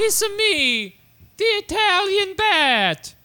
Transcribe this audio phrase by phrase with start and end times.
[0.00, 0.94] It's me,
[1.38, 3.16] the Italian bat.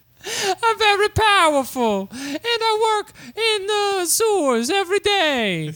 [0.63, 5.67] I'm very powerful, and I work in the sewers every day.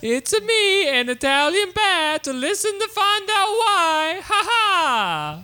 [0.00, 2.22] it's a me, an Italian bat.
[2.22, 4.20] To listen to find out why.
[4.22, 5.40] Ha ha!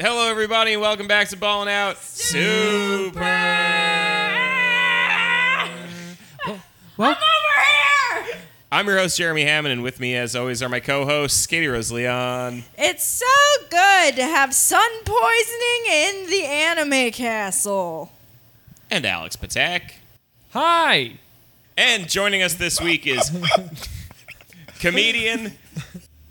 [0.00, 3.73] Hello, everybody, and welcome back to Ballin' Out Super.
[6.96, 7.16] Well,
[8.70, 11.90] I'm your host, Jeremy Hammond, and with me, as always, are my co-hosts, Katie Rose
[11.92, 12.64] Leon.
[12.76, 13.26] It's so
[13.70, 18.12] good to have sun poisoning in the anime castle.
[18.90, 19.92] and Alex Patak.
[20.50, 21.12] hi.
[21.76, 23.30] And joining us this week is
[24.78, 25.52] comedian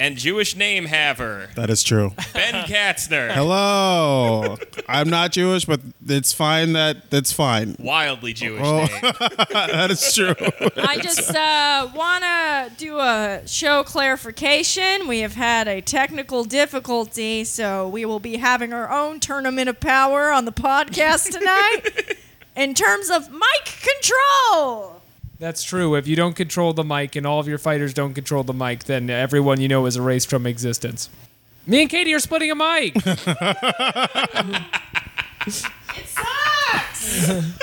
[0.03, 2.11] and Jewish name haver, That is true.
[2.33, 3.31] Ben Katzner.
[3.31, 4.57] Hello.
[4.89, 7.77] I'm not Jewish, but it's fine that that's fine.
[7.79, 8.79] Wildly Jewish Oh.
[8.85, 9.13] name.
[9.53, 10.35] That is true.
[10.77, 15.07] I just uh, want to do a show clarification.
[15.07, 19.79] We have had a technical difficulty, so we will be having our own tournament of
[19.79, 22.17] power on the podcast tonight.
[22.55, 25.01] In terms of mic control,
[25.39, 25.95] That's true.
[25.95, 28.85] If you don't control the mic and all of your fighters don't control the mic,
[28.85, 31.09] then everyone you know is erased from existence.
[31.65, 32.93] Me and Katie are splitting a mic.
[33.05, 33.13] it
[36.05, 37.59] sucks.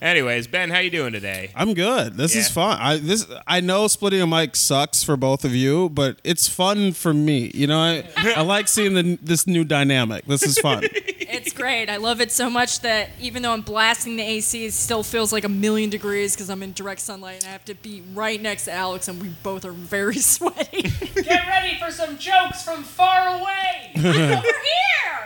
[0.00, 1.50] Anyways, Ben, how you doing today?
[1.56, 2.14] I'm good.
[2.14, 2.78] This is fun.
[2.80, 6.92] I this I know splitting a mic sucks for both of you, but it's fun
[6.92, 7.50] for me.
[7.52, 10.24] You know, I, I like seeing the, this new dynamic.
[10.26, 10.84] This is fun.
[11.58, 11.90] it's great.
[11.90, 15.32] I love it so much that even though I'm blasting the AC, it still feels
[15.32, 18.40] like a million degrees because I'm in direct sunlight and I have to be right
[18.40, 20.82] next to Alex, and we both are very sweaty.
[20.82, 23.90] Get ready for some jokes from far away.
[23.96, 24.46] I'm Over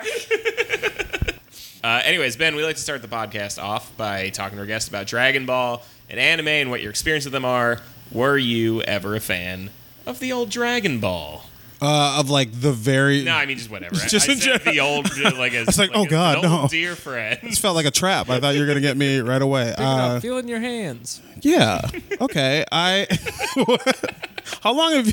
[0.01, 1.37] here.
[1.85, 4.89] Uh, anyways, Ben, we like to start the podcast off by talking to our guests
[4.89, 7.81] about Dragon Ball and anime and what your experience with them are.
[8.11, 9.71] Were you ever a fan
[10.07, 11.45] of the old Dragon Ball?
[11.83, 13.25] Uh, of like the very.
[13.25, 13.95] No, I mean just whatever.
[14.09, 16.69] Just I in said the old, like as was like, oh, God, no.
[16.71, 17.41] dear friend.
[17.43, 18.31] This felt like a trap.
[18.31, 19.75] I thought you were gonna get me right away.
[19.77, 21.21] Uh, Feeling your hands.
[21.41, 21.81] yeah.
[22.21, 22.65] Okay.
[22.71, 23.07] I.
[24.63, 25.13] How long have you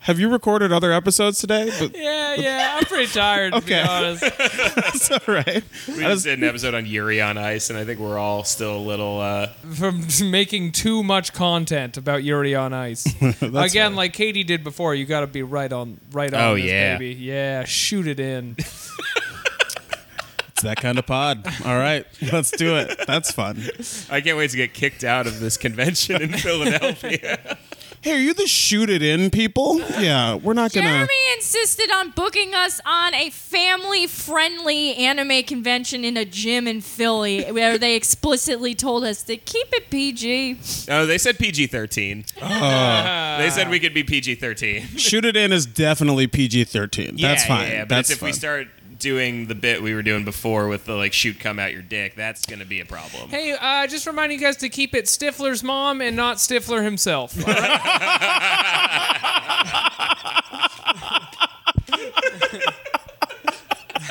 [0.00, 1.70] have you recorded other episodes today?
[1.78, 2.76] But Yeah, yeah.
[2.78, 3.82] I'm pretty tired, to Okay.
[3.82, 4.22] be honest.
[4.38, 5.62] that's all right.
[5.88, 8.44] We just just- did an episode on Yuri on Ice, and I think we're all
[8.44, 9.20] still a little.
[9.20, 13.06] Uh, From making too much content about Yuri on Ice.
[13.20, 13.90] Again, fair.
[13.90, 16.40] like Katie did before, you got to be right on, right on.
[16.40, 16.98] Oh, this, yeah.
[16.98, 17.20] baby.
[17.20, 17.64] yeah.
[17.64, 18.56] Shoot it in.
[18.58, 21.46] It's that kind of pod.
[21.64, 22.98] All right, let's do it.
[23.06, 23.62] That's fun.
[24.10, 27.56] I can't wait to get kicked out of this convention in Philadelphia.
[28.02, 29.78] Hey, are you the shoot it in people?
[30.00, 30.88] Yeah, we're not gonna.
[30.88, 37.44] Jeremy insisted on booking us on a family-friendly anime convention in a gym in Philly,
[37.52, 40.58] where they explicitly told us to keep it PG.
[40.88, 42.24] oh, they said PG thirteen.
[42.40, 43.36] Ah.
[43.38, 44.86] they said we could be PG thirteen.
[44.96, 47.16] Shoot it in is definitely PG thirteen.
[47.16, 47.66] That's yeah, fine.
[47.66, 48.68] Yeah, yeah, but That's it's if we start
[49.00, 52.14] doing the bit we were doing before with the like shoot come out your dick,
[52.14, 53.28] that's gonna be a problem.
[53.30, 57.36] Hey, uh, just reminding you guys to keep it Stifler's mom and not Stifler himself.
[57.46, 58.76] all right?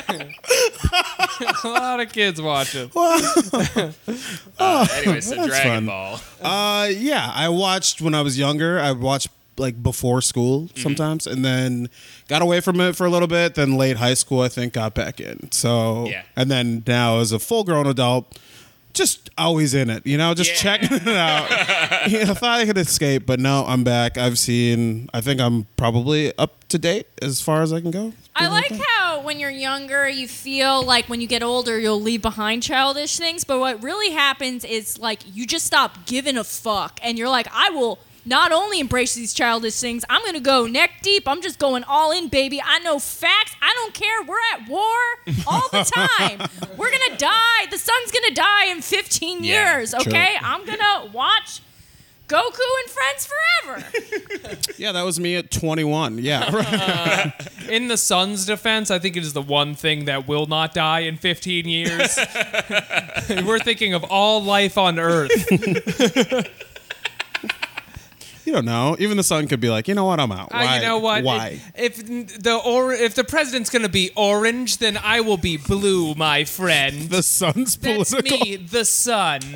[1.64, 2.90] A lot of kids watching.
[2.96, 5.86] Uh, anyway, so that's Dragon fun.
[5.86, 6.20] Ball.
[6.42, 8.80] Uh, yeah, I watched when I was younger.
[8.80, 9.30] I watched
[9.60, 10.82] like before school Mm-hmm.
[10.82, 11.90] sometimes, and then
[12.28, 13.56] got away from it for a little bit.
[13.56, 15.52] Then late high school, I think, got back in.
[15.52, 16.24] So, Yeah.
[16.36, 18.38] and then now as a full grown adult.
[18.92, 20.58] Just always in it, you know, just Yeah.
[20.78, 21.48] checking it out.
[22.10, 24.18] yeah, I thought I could escape, but no, I'm back.
[24.18, 28.14] I've seen, I think I'm probably up to date as far as I can go.
[28.36, 32.24] I like how when you're younger, you feel like when you get older, you'll leave
[32.24, 33.44] behind childish things.
[33.44, 37.48] But what really happens is like you just stop giving a fuck, and you're like,
[37.54, 41.28] I will not only embrace these childish things, I'm gonna go neck deep.
[41.28, 42.62] I'm just going all in, baby.
[42.64, 43.56] I know facts.
[43.62, 44.24] I don't care.
[44.24, 44.98] We're at war
[45.48, 45.84] all the
[46.18, 46.48] time.
[46.78, 47.66] We're gonna die.
[47.72, 49.92] The sun's gonna die in 15 Yeah, years.
[49.92, 50.02] true.
[50.02, 51.62] Okay, I'm gonna watch.
[52.28, 53.84] Goku and friends forever.
[54.78, 56.20] Yeah, that was me at 21.
[56.20, 57.34] Yeah, right.
[57.50, 60.74] Uh, in the sun's defense, I think it is the one thing that will not
[60.74, 62.18] die in 15 years.
[63.46, 65.32] We're thinking of all life on Earth.
[68.50, 68.96] You don't know.
[68.98, 70.50] Even the sun could be like, you know what, I'm out.
[70.52, 71.24] Uh, you know what?
[71.24, 71.60] Why?
[71.76, 76.16] If, if the or if the president's gonna be orange, then I will be blue,
[76.16, 77.10] my friend.
[77.12, 78.40] the sun's That's political.
[78.40, 79.42] me, the sun.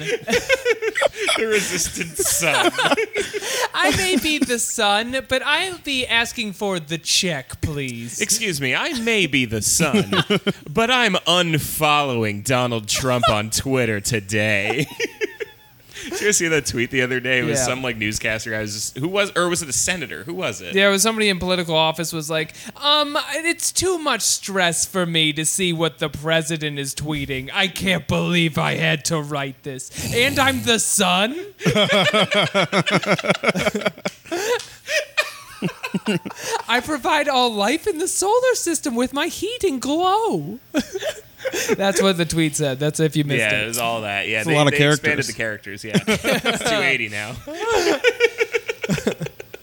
[1.37, 2.71] The resistant sun.
[3.73, 8.19] I may be the sun, but I'll be asking for the check, please.
[8.19, 10.11] Excuse me, I may be the sun,
[10.69, 14.85] but I'm unfollowing Donald Trump on Twitter today.
[16.03, 17.39] Did you guys see that tweet the other day?
[17.39, 17.65] It was Yeah.
[17.65, 20.23] some like newscaster guy was just, who was or was it a senator?
[20.23, 20.73] Who was it?
[20.73, 25.33] There was somebody in political office was like, um, it's too much stress for me
[25.33, 27.49] to see what the president is tweeting.
[27.53, 30.13] I can't believe I had to write this.
[30.13, 31.35] And I'm the sun?
[36.67, 40.59] I provide all life in the solar system with my heat and glow.
[41.75, 42.79] That's what the tweet said.
[42.79, 43.51] That's if you missed it.
[43.51, 43.67] Yeah, it it.
[43.67, 44.27] was all that.
[44.27, 44.99] Yeah, a they, lot of they characters.
[44.99, 45.83] expanded the characters.
[45.83, 47.35] Yeah, it's 280 now.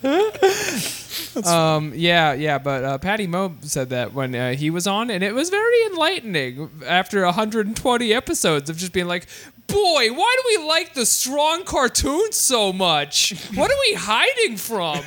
[1.46, 5.22] Um, yeah, yeah, but uh, Patty Moe said that when uh, he was on, and
[5.22, 9.26] it was very enlightening after 120 episodes of just being like,
[9.66, 13.34] boy, why do we like the strong cartoons so much?
[13.54, 14.98] What are we hiding from?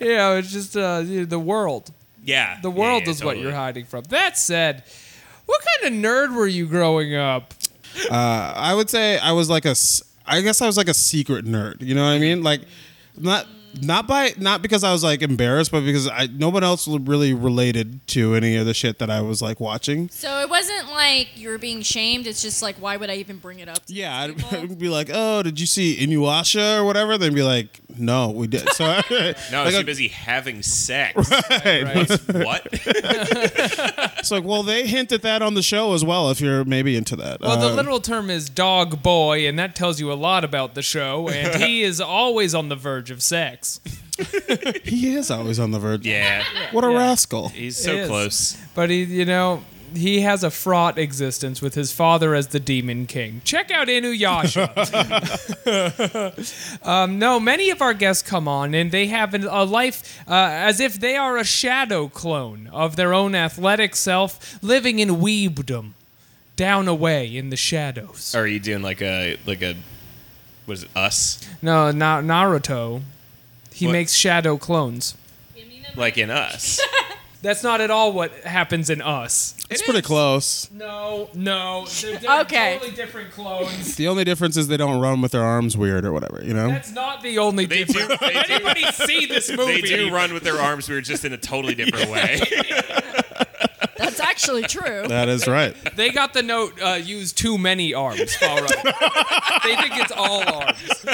[0.00, 1.92] yeah, it's just uh, the world.
[2.26, 4.02] Yeah, The world yeah, is what you're hiding from.
[4.08, 4.82] That said,
[5.46, 7.54] what kind of nerd were you growing up?
[8.10, 9.74] Uh, I would say I was like a.
[10.26, 11.80] I guess I was like a secret nerd.
[11.80, 12.42] You know what I mean?
[12.42, 12.62] Like,
[13.16, 13.46] not
[13.82, 17.34] not by not because I was like embarrassed, but because I no one else really
[17.34, 20.08] related to any of the shit that I was like watching.
[20.08, 22.26] So it wasn't like you were being shamed.
[22.26, 23.86] It's just like, why would I even bring it up?
[23.86, 24.44] To Yeah, I'd.
[24.54, 28.46] I'd be like, "Oh, did you see Inuyasha or whatever?" They'd be like, "No, we
[28.46, 31.30] did." So I, No, like, too a- busy having sex.
[31.50, 32.08] Right.
[32.44, 32.66] what?
[32.72, 36.30] it's like, well, they hint at that on the show as well.
[36.30, 37.40] If you're maybe into that.
[37.40, 40.74] Well, the Uh, literal term is dog boy, and that tells you a lot about
[40.74, 41.28] the show.
[41.28, 43.65] And he is always on the verge of sex.
[44.84, 46.06] he is always on the verge.
[46.06, 46.42] Yeah,
[46.72, 46.98] What a Yeah.
[46.98, 47.48] rascal.
[47.50, 48.08] he's so It is.
[48.08, 48.56] close.
[48.74, 49.62] But he, you know,
[49.94, 53.40] he has a fraught existence with his father as the Demon King.
[53.44, 54.66] Check out Inuyasha.
[56.86, 60.32] um, no, many of our guests come on and they have an, a life uh,
[60.34, 65.92] as if they are a shadow clone of their own athletic self, living in weebdom,
[66.56, 68.34] down away in the shadows.
[68.34, 69.76] Are you doing like a like a
[70.66, 70.90] what is it?
[70.96, 71.46] Us?
[71.62, 73.02] No, Na- Naruto.
[73.76, 73.92] He What?
[73.92, 75.14] makes shadow clones.
[75.96, 76.80] Like in us?
[77.42, 79.54] That's not at all what happens in us.
[79.70, 80.70] It's pretty close.
[80.72, 81.86] No, no.
[82.00, 82.74] They're, they're Okay.
[82.78, 83.96] totally different clones.
[83.96, 86.42] The only difference is they don't run with their arms weird or whatever.
[86.42, 86.68] You know.
[86.68, 88.20] That's not the only They do- difference.
[88.20, 89.82] they do- Anybody see this movie?
[89.82, 90.88] they do run with their arms.
[90.88, 92.40] We were just in a totally different way.
[94.36, 95.08] That's actually true.
[95.08, 95.74] that is right.
[95.96, 96.80] They got the note.
[96.82, 98.36] Uh, use too many arms.
[98.42, 98.84] All right.
[99.64, 101.04] they think it's all arms.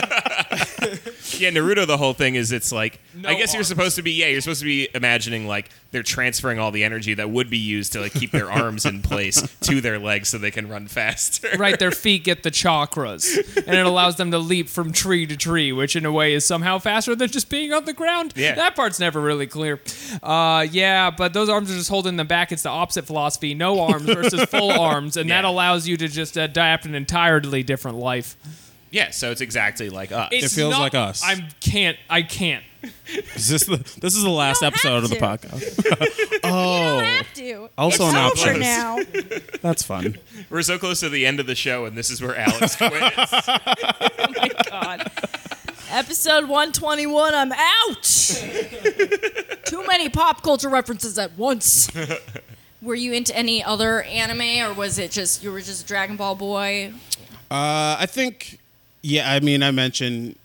[1.40, 1.86] yeah, Naruto.
[1.86, 4.12] The whole thing is it's like No I guess you're supposed to be.
[4.12, 7.58] Yeah, you're supposed to be imagining like they're transferring all the energy that would be
[7.58, 10.88] used to like keep their arms in place to their legs so they can run
[10.88, 11.48] faster.
[11.58, 15.36] Right, their feet get the chakras, and it allows them to leap from tree to
[15.36, 18.32] tree, which in a way is somehow faster than just being on the ground.
[18.34, 18.54] Yeah.
[18.54, 19.80] that part's never really clear.
[20.22, 22.52] Uh, yeah, but those arms are just holding them back.
[22.52, 26.37] It's the opposite philosophy: no arms versus full arms, and that allows you to just
[26.37, 28.37] adapt an entirely different life.
[28.91, 30.31] Yeah, so it's exactly like us.
[30.32, 31.23] It's feels not- like us.
[31.25, 31.97] I can't.
[32.09, 32.64] I can't.
[33.37, 35.23] Is this the this is the last don't episode have of the to.
[35.23, 36.19] podcast?
[36.32, 36.99] You don't oh.
[36.99, 37.69] have to.
[37.79, 38.59] Also it's an over option.
[38.61, 38.99] now.
[39.61, 40.19] That's fun.
[40.50, 42.94] We're so close to the end of the show, and this is where Alex quits.
[42.94, 45.11] Oh my god.
[45.91, 48.03] Episode 121, I'm out.
[49.67, 51.88] Too many pop culture references at once.
[52.82, 56.16] Were you into any other anime, or was it just you were just a Dragon
[56.16, 56.92] Ball boy?
[57.50, 58.59] Uh, I think,
[59.02, 59.30] yeah.
[59.33, 60.37] I mean, I mentioned.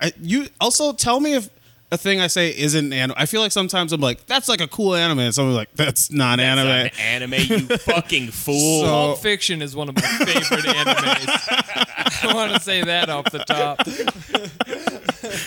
[0.00, 1.48] I, you also tell me if
[1.92, 3.14] a thing I say isn't anime.
[3.18, 6.10] I feel like sometimes I'm like, that's like a cool anime, and someone's like, that's
[6.10, 6.66] not That's anime.
[6.68, 8.80] not an anime, you fucking fool.
[8.82, 12.24] So- Pulp Fiction is one of my favorite animes.
[12.24, 13.86] I want to say that off the top.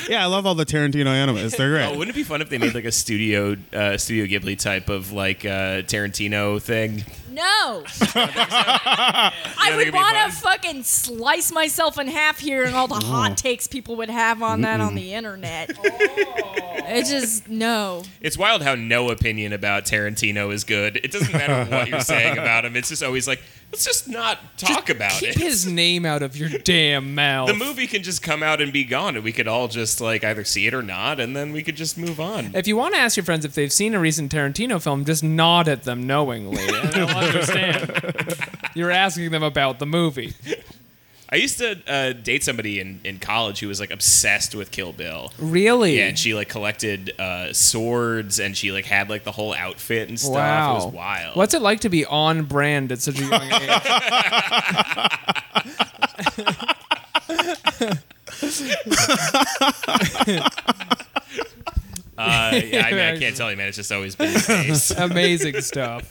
[0.09, 1.55] yeah, I love all the Tarantino animes.
[1.57, 1.85] They're great.
[1.85, 4.89] Oh, wouldn't it be fun if they made like a studio uh, Studio Ghibli type
[4.89, 7.03] of like uh, Tarantino thing?
[7.33, 7.83] No.
[8.15, 9.31] I
[9.65, 13.37] think would it'd want to fucking slice myself in half here and all the hot
[13.37, 15.71] takes people would have on that on the internet.
[16.85, 18.03] It's just, no.
[18.21, 20.97] It's wild how no opinion about Tarantino is good.
[20.97, 22.75] It doesn't matter what you're saying about him.
[22.75, 25.33] It's just always like, let's just not talk about it.
[25.33, 25.41] Keep it.
[25.41, 27.47] his name out of your damn mouth.
[27.47, 30.23] the movie can just come out and be gone, and we could all just like
[30.23, 32.51] either see it or not, and then we could just move on.
[32.53, 35.23] If you want to ask your friends if they've seen a recent Tarantino film, just
[35.23, 38.35] nod at them knowingly, and they'll understand.
[38.75, 40.33] You're asking them about the movie.
[41.29, 44.93] I used to uh, date somebody in, in college who was like obsessed with Kill
[44.93, 45.33] Bill.
[45.39, 45.97] Really?
[45.97, 50.09] Yeah, and she like collected uh, swords, and she like had like the whole outfit
[50.09, 50.33] and stuff.
[50.35, 50.71] wow.
[50.71, 51.35] It was wild.
[51.35, 53.69] What's it like to be on brand at such a young age?
[62.15, 63.67] Uh, yeah, I mean, I can't tell you, man.
[63.67, 64.35] It's just always been.
[65.11, 66.09] Amazing stuff.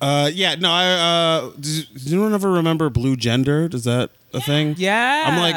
[0.00, 0.86] Uh, yeah, no, I.
[0.92, 3.68] Uh, does, does anyone ever remember Blue Gender?
[3.72, 4.74] Is that a thing?
[4.78, 5.24] Yeah.
[5.26, 5.54] I'm like,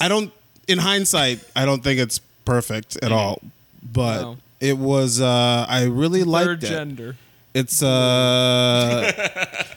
[0.00, 0.32] I don't.
[0.68, 3.40] In hindsight, I don't think it's perfect at all,
[3.82, 4.36] but No.
[4.60, 5.20] it was.
[5.20, 6.68] Uh, I really Third liked it.
[6.68, 7.16] gender.
[7.54, 9.12] It's uh,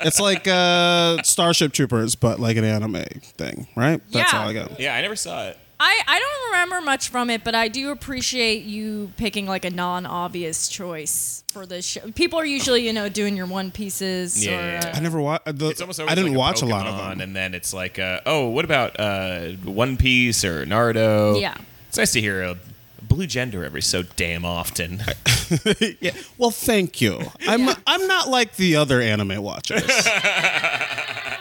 [0.01, 3.03] it's like uh, Starship Troopers, but like an anime
[3.37, 4.01] thing, right?
[4.11, 4.41] That's Yeah.
[4.41, 4.79] all I got.
[4.79, 5.57] Yeah, I never saw it.
[5.81, 9.69] I, I don't remember much from it, but I do appreciate you picking like a
[9.69, 12.01] non-obvious choice for this show.
[12.11, 14.91] People are usually, you know, doing your One Pieces Yeah, or yeah, yeah.
[14.93, 15.43] uh, I never watched.
[15.47, 17.21] It's almost I didn't like watch a lot of them.
[17.21, 21.39] and then it's like, uh, oh, what about uh, One Piece or Naruto?
[21.39, 21.55] Yeah.
[21.87, 22.57] it's nice to hear a
[23.01, 25.01] blue gender every so damn often.
[26.01, 26.11] yeah.
[26.37, 27.21] Well, thank you.
[27.47, 27.75] I'm Yeah.
[27.87, 29.83] I'm not like the other anime watchers.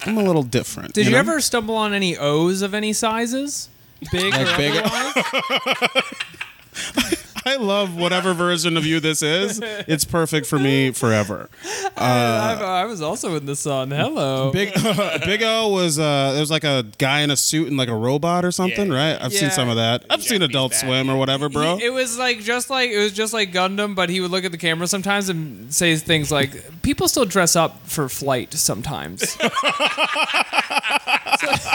[0.06, 0.94] I'm a little different.
[0.94, 1.18] Did you, know?
[1.18, 3.68] ever stumble on any O's of any sizes?
[4.12, 6.04] Big Like big- otherwise?
[7.48, 9.60] I love whatever version of you this is.
[9.62, 11.48] It's perfect for me forever.
[11.96, 13.90] I, I was also in the sun.
[13.90, 14.52] Hello.
[14.52, 14.72] Big
[15.24, 17.94] Big O was uh there was like a guy in a suit and like a
[17.96, 19.12] robot or something, Yeah.
[19.12, 19.18] right?
[19.22, 19.40] I've Yeah.
[19.40, 20.04] seen some of that.
[20.10, 20.88] I've seen Adult Batman.
[21.06, 21.76] Swim or whatever, bro.
[21.78, 24.44] He- it was like just like it was just like Gundam, but he would look
[24.44, 29.36] at the camera sometimes and say things like, "People still dress up for flight sometimes."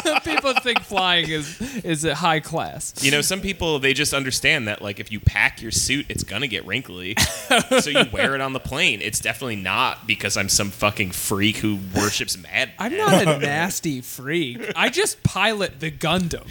[0.03, 2.93] So, people think flying is is a high class.
[3.01, 6.23] You know, some people they just understand that like if you pack your suit, it's
[6.23, 7.15] gonna get wrinkly,
[7.79, 9.01] so you wear it on the plane.
[9.01, 12.71] It's definitely not because I'm some fucking freak who worships Mad.
[12.77, 14.71] I'm not a nasty freak.
[14.75, 16.45] I just pilot the Gundam.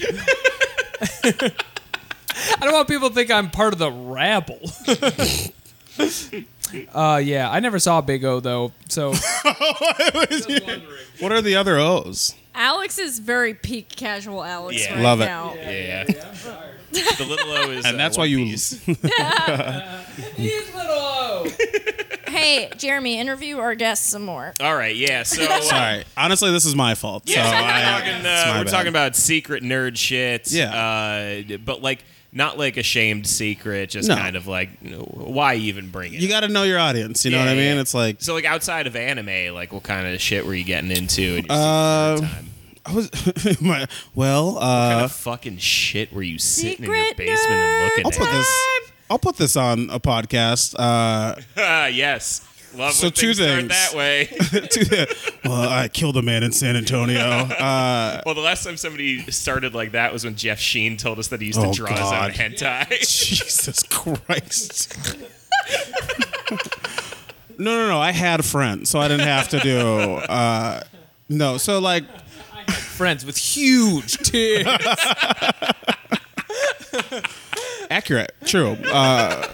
[2.59, 4.61] I don't want people to think I'm part of the rabble.
[6.95, 9.11] uh, yeah, I never saw Big O though, so
[11.21, 12.35] what are the other O's?
[12.55, 14.95] Alex is very peak casual Alex Yeah.
[14.95, 15.25] right Love it.
[15.27, 15.55] now.
[15.55, 16.05] Yeah,
[16.93, 18.73] the little O is, And uh, that's why One you- Piece.
[20.37, 21.47] he's little O.
[22.29, 24.53] Hey, Jeremy, interview our guests some more.
[24.61, 25.23] All right, yeah.
[25.23, 26.05] So uh, Sorry.
[26.17, 27.25] Honestly, this is my fault.
[27.27, 28.71] Yeah, so so we're, I, talking, it's uh, my we're bad.
[28.71, 30.51] talking about secret nerd shit.
[30.53, 30.75] Yeah.
[31.53, 34.17] Uh, but like not like a shamed secret, just No.
[34.17, 36.21] kind of like why even bring it?
[36.21, 37.25] You got to know your audience.
[37.25, 37.75] You know Yeah, what I mean?
[37.77, 37.81] yeah.
[37.83, 40.91] It's like so like outside of anime, like what kind of shit were you getting
[40.91, 42.49] into in your Uh, secret time?
[42.85, 44.55] I was my, well.
[44.55, 48.07] What kind Uh, of fucking shit were you sitting in your Secret basement and looking
[48.07, 48.33] I'll put at?
[48.39, 48.49] this.
[49.11, 50.75] I'll put this on a podcast.
[50.79, 52.41] Uh, Ah, yes.
[52.75, 54.27] Love So two things start that way.
[54.27, 57.19] to- well, I killed a man in San Antonio.
[57.21, 61.29] Uh, well, the last time somebody started like that was when Jeff Sheen told us
[61.29, 62.33] that he used Oh, to draw God.
[62.33, 62.89] his own hentai.
[63.01, 64.97] Jesus Christ.
[67.59, 68.01] no, no, no.
[68.01, 69.79] I had a friend, so I didn't have to do.
[69.79, 70.83] Uh,
[71.29, 72.05] no, so like,
[72.69, 74.69] Friends with huge tits.
[77.91, 78.73] accurate, true.
[78.91, 79.47] Uh,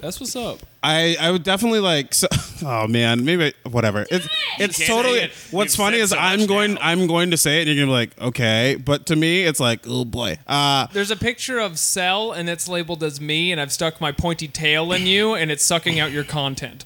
[0.00, 0.58] That's what's up.
[0.86, 2.14] I I would definitely like.
[2.14, 2.28] So,
[2.64, 4.06] oh man, maybe whatever.
[4.10, 4.28] It's
[4.58, 5.18] it's can't totally.
[5.18, 5.32] it.
[5.50, 6.80] What's You've funny is so I'm going now.
[6.82, 8.76] I'm going to say it, and you're gonna be like, okay.
[8.76, 10.38] But to me, it's like, oh boy.
[10.46, 14.12] Uh, There's a picture of Cell, and it's labeled as me, and I've stuck my
[14.12, 16.84] pointy tail in you, and it's sucking out your content.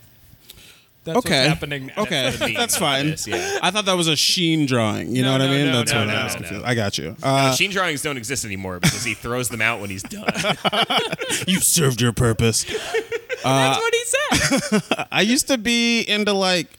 [1.15, 1.39] That's okay.
[1.41, 1.91] what's happening.
[1.97, 3.11] Okay, that's fine.
[3.11, 3.59] this, yeah.
[3.63, 5.15] I thought that was a Sheen drawing.
[5.15, 5.67] You know No, what I mean?
[5.67, 6.63] no, that's no, what no, I was no, confused.
[6.65, 6.69] no.
[6.69, 7.17] I got you.
[7.23, 10.29] Uh, Uh, Sheen drawings don't exist anymore because he throws them out when he's done.
[11.47, 12.65] you served your purpose.
[12.65, 15.07] That's what he said.
[15.13, 16.79] I used to be into like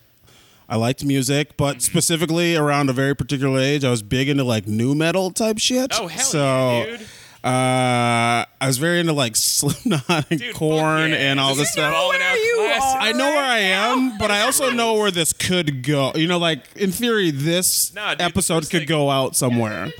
[0.69, 4.67] I liked music, but specifically around a very particular age, I was big into like
[4.67, 5.91] new metal type shit.
[5.99, 6.37] Oh hell so,
[6.71, 7.07] yeah, dude!
[7.43, 11.17] Uh, I was very into like Slipknot and Dude, Korn yeah.
[11.17, 11.91] and all this stuff.
[11.91, 13.01] Balling out you classic.
[13.01, 16.11] I know where I am, but I also know where this could go.
[16.15, 19.91] You know, like in theory, this Nah, dude, episode first could thing- go out somewhere.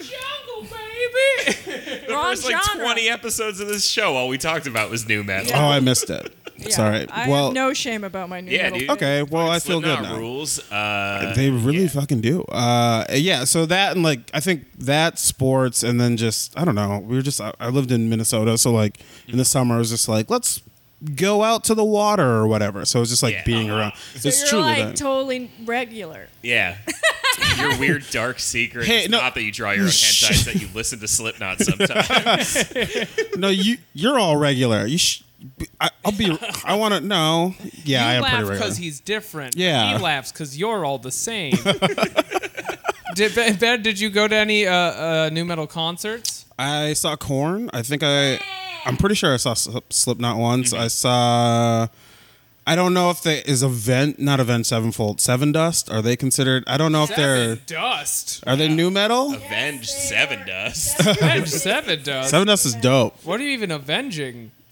[2.12, 2.18] Jungle, baby.
[2.18, 2.86] The Wrong first like genre.
[2.86, 5.52] 20 episodes of this show, all we talked about was new metal.
[5.56, 6.34] Oh, I missed it.
[6.70, 7.08] Sorry.
[7.10, 8.80] I well, have no shame about my new Yeah, metal.
[8.80, 8.90] dude.
[8.92, 10.18] Okay, well, I feel good Slipknot now.
[10.20, 10.72] rules.
[10.72, 12.44] Uh, They really fucking do.
[12.44, 13.46] Uh, yeah.
[13.46, 17.00] So that and like I think that sports and then just I don't know.
[17.00, 19.90] We were just I, I lived in Minnesota, so like in the summer I was
[19.90, 20.62] just like let's
[21.16, 22.86] go out to the water or whatever.
[22.86, 23.44] So it's just like Yeah.
[23.46, 23.94] being around.
[24.16, 24.96] So it's you're truly like that.
[24.98, 26.28] totally regular.
[26.42, 26.78] yeah.
[27.58, 29.20] Your weird dark secret Hey, is no.
[29.20, 33.36] not that you draw your own hentai, that you listen to Slipknot sometimes.
[33.38, 34.86] no, you you're all regular.
[34.86, 34.98] You.
[34.98, 35.24] Sh-
[35.80, 36.38] I, I'll be.
[36.66, 37.02] I want to.
[37.02, 37.56] No.
[37.84, 38.60] Yeah, I you am laugh pretty regular.
[38.60, 39.56] because he's different.
[39.56, 39.98] Yeah.
[39.98, 41.54] He laughs because you're all the same.
[43.16, 46.46] did Ben, Ben, did you go to any uh, uh, new metal concerts?
[46.60, 47.70] I saw Korn.
[47.74, 48.40] I think I.
[48.86, 50.74] I'm pretty sure I saw Slipknot once.
[50.74, 51.88] I saw.
[52.68, 55.92] I don't know if there is Event, not Event Sevenfold, Sevendust.
[55.92, 56.64] Are they considered?
[56.68, 57.56] I don't know if they're.
[57.56, 58.44] Dust.
[58.46, 59.34] Are they new metal?
[59.34, 61.00] Avenged Sevendust.
[61.00, 62.26] Avenge Sevendust.
[62.26, 63.16] Seven Dust is dope.
[63.26, 64.52] What are you even avenging?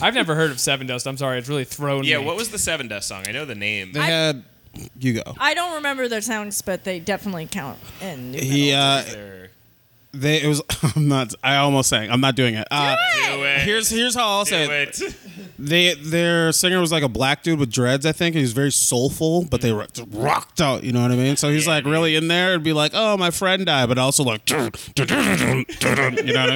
[0.00, 1.06] I've never heard of Sevendust.
[1.06, 2.24] I'm sorry, it's really thrown Yeah, me.
[2.26, 3.24] what was the Sevendust song?
[3.26, 3.92] I know the name.
[3.92, 4.44] They had
[4.98, 5.34] you go.
[5.38, 8.78] I don't remember their songs, but they definitely count in new metal.
[8.78, 9.50] uh, There-
[10.20, 10.62] they it was.
[10.96, 11.34] I'm not.
[11.42, 12.10] I almost sang.
[12.10, 12.66] I'm not doing it.
[12.70, 12.96] Uh,
[13.28, 13.60] Do it.
[13.60, 15.00] Here's here's how I'll Do say it.
[15.00, 15.16] it.
[15.58, 18.34] They their singer was like a black dude with dreads, I think.
[18.34, 20.82] And he was very soulful, but they ro- rocked out.
[20.84, 21.36] You know what I mean?
[21.36, 22.50] So he's Yeah, like really in there.
[22.50, 25.54] It'd be like, oh, my friend died, but also like, you know what I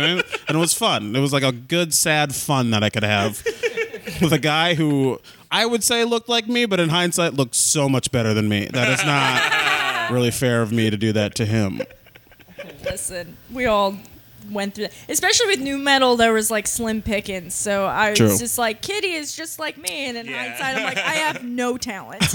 [0.01, 0.23] mean?
[0.49, 1.15] And it was fun.
[1.17, 3.43] It was like a good sad fun that I could have
[4.21, 5.19] with a guy who
[5.51, 8.67] I would say looked like me, but in hindsight looked so much better than me.
[8.73, 11.81] That is not really fair of me to do that to him.
[12.85, 13.97] Listen, we all
[14.51, 14.95] went through that.
[15.09, 17.55] Especially with new metal, there was like slim pickings.
[17.55, 18.27] So I True.
[18.29, 20.07] was just like, Kitty is just like me.
[20.09, 20.43] And in Yeah.
[20.49, 22.23] hindsight, I'm like, I have no talent.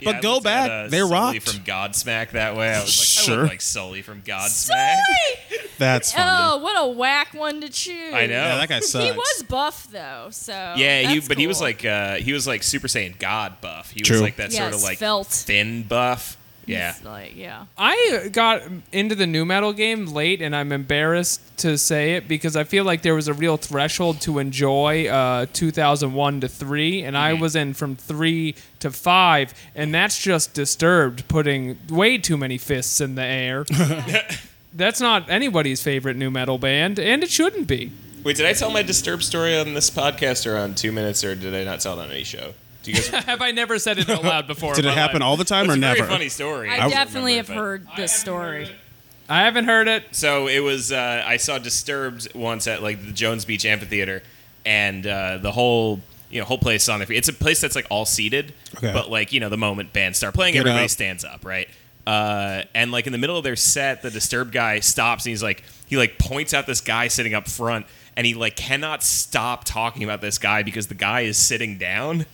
[0.00, 0.70] Yeah, I go looked back.
[0.70, 1.48] At, uh, They Sully rocked.
[1.50, 2.68] from Godsmack that way.
[2.72, 3.42] I was like, I Sure.
[3.42, 4.48] look like Sully from Godsmack.
[4.48, 5.58] Sorry!
[5.78, 6.26] That's funny.
[6.30, 8.14] Oh, what a whack one to choose.
[8.14, 8.34] I know.
[8.34, 9.04] yeah, that guy sucks.
[9.04, 11.66] He was buff though, so Yeah, he that's but he was cool.
[11.66, 13.90] like uh, he was like Super Saiyan God buff.
[13.90, 14.14] He True.
[14.16, 15.26] was like that sort of like felt.
[15.28, 16.36] thin buff.
[16.66, 16.92] Yeah.
[16.92, 17.66] He's like yeah.
[17.76, 18.62] I got
[18.92, 22.84] into the new metal game late, and I'm embarrassed to say it because I feel
[22.84, 27.56] like there was a real threshold to enjoy uh, 2001 to 3, and I was
[27.56, 33.14] in from 3 to 5, and that's just disturbed, putting way too many fists in
[33.14, 33.64] the air.
[34.74, 37.92] that's not anybody's favorite new metal band, and it shouldn't be.
[38.22, 41.34] Wait, did I tell my Disturbed story on this podcast or on Two Minutes, or
[41.34, 42.52] did I not tell it on any show?
[42.82, 43.08] Do you guys?
[43.26, 44.74] Have I never said it out loud before?
[44.74, 45.26] Did it happen life?
[45.26, 45.96] all the time it's or a never?
[45.98, 46.70] very funny story.
[46.70, 48.68] I, don't definitely have remember, heard this story.
[49.28, 50.04] I haven't heard it.
[50.12, 50.90] So it was.
[50.92, 54.22] Uh, I saw Disturbed once at like the Jones Beach Amphitheater,
[54.64, 57.18] and uh, the whole you know whole place on their feet.
[57.18, 58.92] It's a place that's like all seated, Okay.
[58.92, 60.90] but like you know the moment bands start playing, Get everybody up.
[60.90, 61.68] stands up, right?
[62.06, 65.42] Uh, and like in the middle of their set, the Disturbed guy stops and he's
[65.42, 67.86] like he like points out this guy sitting up front,
[68.16, 72.26] and he like cannot stop talking about this guy because the guy is sitting down.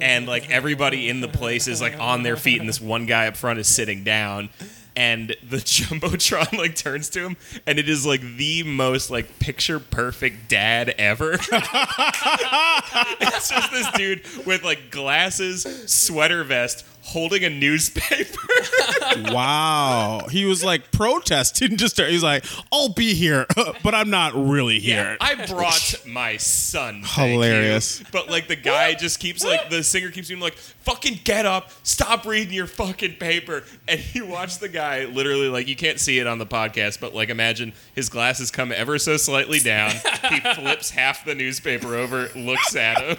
[0.00, 3.28] and like everybody in the place is like on their feet and this one guy
[3.28, 4.48] up front is sitting down
[4.96, 9.78] and the jumbotron like turns to him and it is like the most like picture
[9.78, 11.32] perfect dad ever
[13.20, 18.38] it's just this dude with like glasses sweater vest holding a newspaper
[19.16, 20.26] Wow.
[20.30, 23.46] He was like protesting just he's like, I'll be here,
[23.82, 25.16] but I'm not really here.
[25.20, 28.02] i brought my son thank you." Hilarious.
[28.12, 31.70] but like the guy just keeps like the singer keeps being like fucking get up
[31.82, 36.18] stop reading your fucking paper and you watch the guy literally like you can't see
[36.18, 39.90] it on the podcast but like imagine his glasses come ever so slightly down
[40.28, 43.16] he flips half the newspaper over looks at him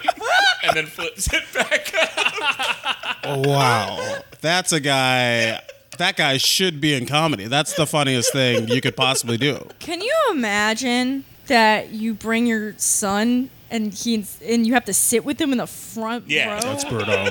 [0.64, 3.73] and then flips it back up wow.
[3.74, 5.60] Wow, that's a guy.
[5.98, 7.46] That guy should be in comedy.
[7.46, 9.66] That's the funniest thing you could possibly do.
[9.80, 15.24] Can you imagine that you bring your son and he and you have to sit
[15.24, 16.54] with him in the front Yeah.
[16.54, 17.28] row That's brutal.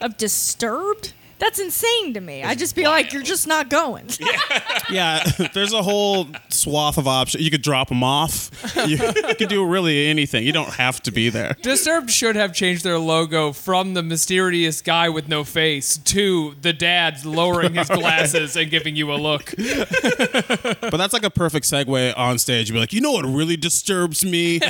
[0.00, 1.12] of Disturbed?
[1.38, 2.42] That's insane to me.
[2.42, 4.08] I'd just be like, you're just not going.
[4.90, 7.42] Yeah, there's a whole swath of options.
[7.42, 8.50] You could drop them off.
[8.76, 8.96] You,
[9.28, 10.44] you could do really anything.
[10.44, 11.56] You don't have to be there.
[11.62, 16.74] Disturbed should have changed their logo from the mysterious guy with no face to the
[16.74, 19.54] dad lowering his glasses and giving you a look.
[19.56, 22.68] But that's like a perfect segue on stage.
[22.68, 24.60] You'd be like, you know what really disturbs me?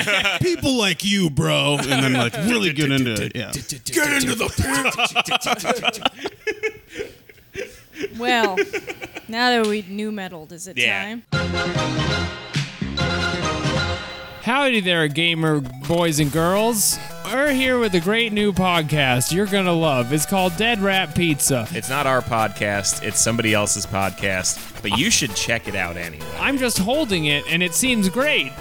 [0.40, 1.78] People like you, bro.
[1.80, 3.32] And then like really get into it.
[3.34, 3.50] Yeah.
[3.50, 4.48] get into the
[8.18, 8.56] Well,
[9.28, 11.02] now that we new metaled, is it Yeah.
[11.04, 11.22] time?
[14.42, 16.98] Howdy there, gamer boys and girls.
[17.32, 20.12] We're here with a great new podcast you're gonna love.
[20.12, 21.66] It's called Dead Rat Pizza.
[21.72, 26.26] it's not our podcast it's somebody else's podcast but you should check it out anyway
[26.38, 28.52] I'm just holding it and it seems great.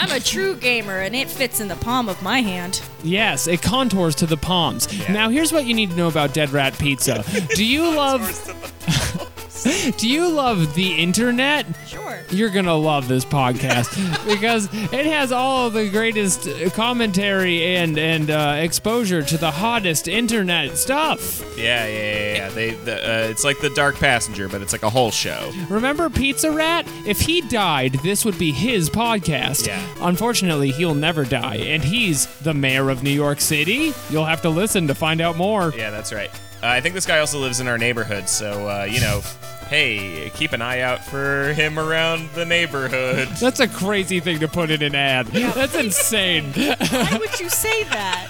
[0.00, 2.80] I'm a true gamer, and it fits in the palm of my hand.
[3.02, 4.88] Yes, it contours to the palms.
[5.10, 7.22] Now, here's what you need to know about Dead Rat Pizza.
[7.54, 8.22] Do you love
[9.96, 11.66] Do you love the internet?
[11.86, 12.18] Sure.
[12.30, 13.90] You're gonna love this podcast
[14.26, 19.50] because it has all of the greatest uh, commentary and and uh, exposure to the
[19.50, 21.42] hottest internet stuff.
[21.58, 22.34] Yeah, yeah, yeah.
[22.34, 22.48] yeah.
[22.50, 25.52] They, the, uh, it's like the Dark Passenger, but it's like a whole show.
[25.68, 26.86] Remember Pizza Rat?
[27.06, 29.66] If he died, this would be his podcast.
[29.66, 29.84] Yeah.
[30.00, 33.92] Unfortunately, he'll never die, and he's the mayor of New York City.
[34.10, 35.72] You'll have to listen to find out more.
[35.76, 36.30] Yeah, that's right.
[36.62, 39.22] Uh, I think this guy also lives in our neighborhood, so uh, you know,
[39.68, 43.28] hey, keep an eye out for him around the neighborhood.
[43.40, 45.28] That's a crazy thing to put in an ad.
[45.28, 46.52] That's insane.
[46.52, 48.28] Why would you say that?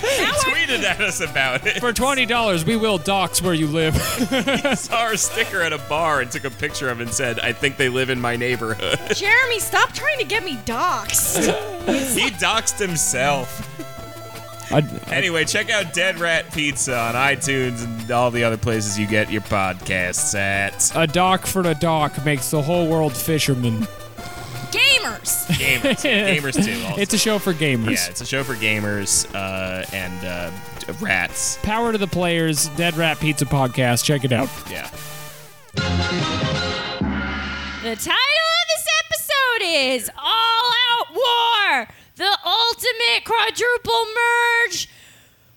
[0.00, 1.80] He tweeted at us about it.
[1.80, 3.94] For twenty dollars, we will dox where you live.
[4.78, 7.52] Saw our sticker at a bar and took a picture of it and said, "I
[7.52, 11.44] think they live in my neighborhood." Jeremy, stop trying to get me doxxed.
[12.16, 13.67] he doxed himself.
[14.70, 19.30] Anyway, check out Dead Rat Pizza on iTunes and all the other places you get
[19.30, 20.92] your podcasts at.
[20.94, 23.86] a dock for the dock makes the whole world fishermen.
[24.70, 25.46] Gamers.
[25.48, 26.78] Gamers, gamers too.
[26.88, 27.00] Also.
[27.00, 27.92] It's a show for gamers.
[27.92, 30.50] yeah, it's a show for gamers uh, and uh,
[31.00, 31.58] rats.
[31.62, 34.04] Power to the players, Dead Rat Pizza Podcast.
[34.04, 34.50] Check it out.
[34.70, 34.90] Yeah.
[37.82, 44.88] The title of this episode is All Out War, the ultimate quadruple merge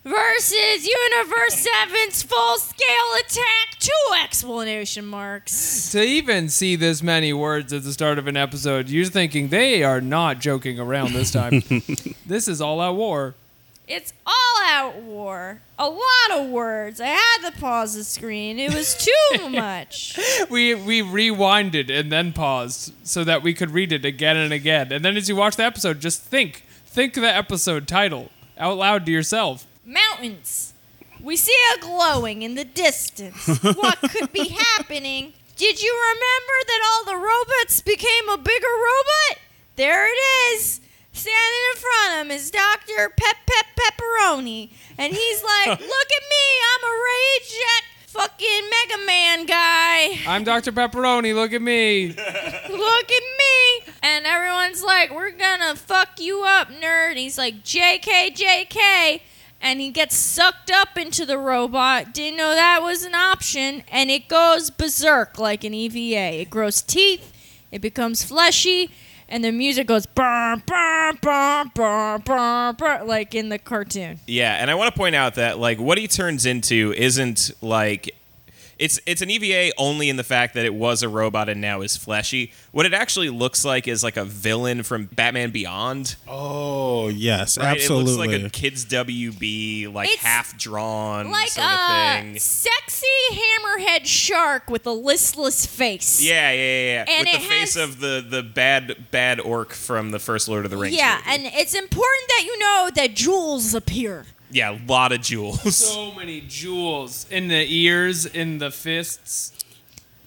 [0.03, 3.79] versus Universe 7's full scale attack.
[3.79, 3.91] Two
[4.23, 5.91] explanation marks.
[5.91, 9.83] To even see this many words at the start of an episode, you're thinking they
[9.83, 11.63] are not joking around this time.
[12.27, 13.33] this is all out war.
[13.91, 15.61] It's all out war.
[15.77, 17.01] A lot of words.
[17.01, 18.57] I had to pause the screen.
[18.57, 20.17] It was too much.
[20.49, 24.91] We we rewinded and then paused so that we could read it again and again.
[24.91, 29.05] And then as you watch the episode, just think, think the episode title out loud
[29.05, 29.65] to yourself.
[29.85, 30.73] Mountains.
[31.21, 33.45] We see a glowing in the distance.
[33.61, 35.33] what could be happening?
[35.55, 39.39] Did you remember that all the robots became a bigger robot?
[39.75, 40.19] There it
[40.55, 40.80] is.
[41.13, 43.09] Standing in front of him is Dr.
[43.15, 44.69] Pep Pep Pepperoni.
[44.97, 50.19] And he's like, look at me, I'm a Rage Jet fucking Mega Man guy.
[50.27, 50.71] I'm Dr.
[50.71, 51.33] Pepperoni.
[51.33, 52.07] Look at me.
[52.07, 53.93] Look at me.
[54.03, 57.11] And everyone's like, we're gonna fuck you up, nerd.
[57.11, 59.21] And he's like, JK, JK.
[59.61, 62.13] And he gets sucked up into the robot.
[62.13, 63.83] Didn't know that was an option.
[63.91, 66.41] And it goes berserk like an EVA.
[66.41, 67.31] It grows teeth,
[67.71, 68.89] it becomes fleshy,
[69.31, 74.19] and the music goes burr, burr, burr, burr, burr, burr, like in the cartoon.
[74.27, 78.15] Yeah, and I want to point out that like what he turns into isn't like
[78.81, 81.81] it's it's an EVA only in the fact that it was a robot and now
[81.81, 82.51] is fleshy.
[82.71, 86.15] What it actually looks like is like a villain from Batman Beyond.
[86.27, 87.67] Oh yes, Right?
[87.77, 88.11] absolutely.
[88.11, 92.39] It looks like a kids WB, like It's half drawn Like sort of a thing.
[92.39, 96.21] sexy hammerhead shark with a listless face.
[96.21, 96.93] Yeah, yeah, yeah.
[96.93, 97.05] yeah.
[97.07, 100.47] And With it the face has- of the the bad bad orc from the first
[100.47, 100.95] Lord of the Rings.
[100.95, 101.45] Yeah, movie.
[101.45, 104.25] and it's important that you know that jewels appear.
[104.51, 105.75] Yeah, a lot of jewels.
[105.75, 109.53] So many jewels in the ears, in the fists,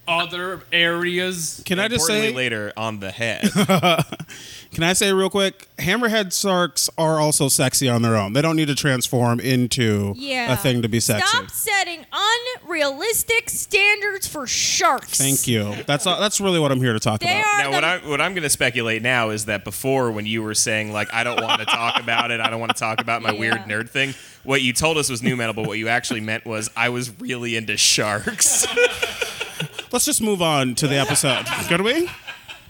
[0.06, 1.62] other areas.
[1.64, 2.34] Can I just Importantly say?
[2.37, 3.50] later on the head.
[4.74, 5.68] Can I say real quick?
[5.78, 8.32] Hammerhead sharks are also sexy on their own.
[8.32, 10.52] They don't need to transform into Yeah.
[10.52, 11.26] a thing to be sexy.
[11.26, 15.16] Stop setting unrealistic standards for sharks.
[15.18, 15.74] Thank you.
[15.87, 17.44] That's all, that's really what I'm here to talk They about.
[17.58, 20.42] Now, the what I'm what I'm going to speculate now is that before, when you
[20.42, 23.00] were saying like I don't want to talk about it, I don't want to talk
[23.00, 24.14] about my weird nerd thing.
[24.42, 27.10] What you told us was new metal, but what you actually meant was I was
[27.20, 28.66] really into sharks.
[29.92, 31.46] Let's just move on to the episode.
[31.68, 32.10] Could we?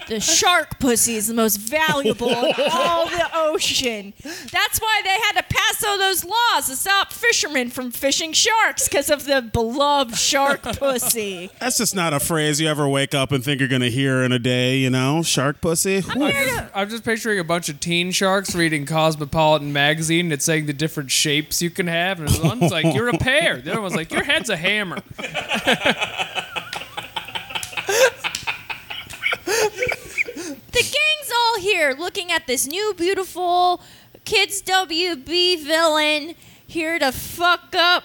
[0.08, 4.12] The shark pussy is the most valuable in all the ocean.
[4.22, 8.88] That's why they had to pass all those laws to stop fishermen from fishing sharks
[8.88, 11.50] because of the beloved shark pussy.
[11.60, 14.32] That's just not a phrase you ever wake up and think you're gonna hear in
[14.32, 14.78] a day.
[14.78, 16.02] You know, shark pussy.
[16.08, 20.26] I'm just, I'm just picturing a bunch of teen sharks reading Cosmopolitan magazine.
[20.26, 23.60] And it's saying the different shapes you can have, and one's like you're a pear.
[23.60, 24.98] The other one's like your head's a hammer.
[29.46, 33.80] The gang's all here looking at this new beautiful
[34.24, 36.34] kids WB villain
[36.66, 38.02] here to fuck up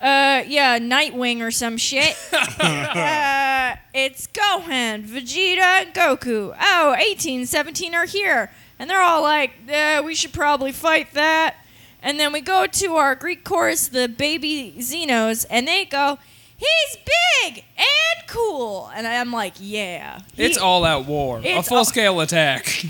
[0.00, 2.16] uh yeah, Nightwing or some shit.
[2.32, 6.56] uh, it's Gohan, Vegeta, and Goku.
[6.58, 8.50] Oh, 18, 17 are here.
[8.78, 11.56] And they're all like, uh, we should probably fight that.
[12.02, 16.18] And then we go to our Greek chorus, the baby Zenos, and they go,
[16.60, 16.96] he's
[17.44, 18.90] big and cool.
[18.94, 20.20] And I'm like, yeah.
[20.34, 22.84] he- It's all out war, a It's full all- scale attack.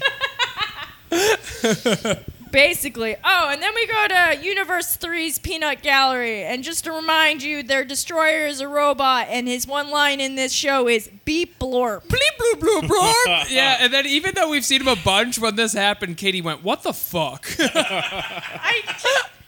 [2.52, 3.14] Basically.
[3.22, 6.42] Oh, and then we go to Universe 3's Peanut Gallery.
[6.42, 10.35] And just to remind you, their destroyer is a robot, and his one line in
[10.35, 12.06] this show is beep blorp.
[12.09, 13.46] Bleep bloop bloop blorp.
[13.50, 16.64] Yeah, and then even though we've seen him a bunch when this happened, Katie went,
[16.64, 18.83] "What the fuck?" I,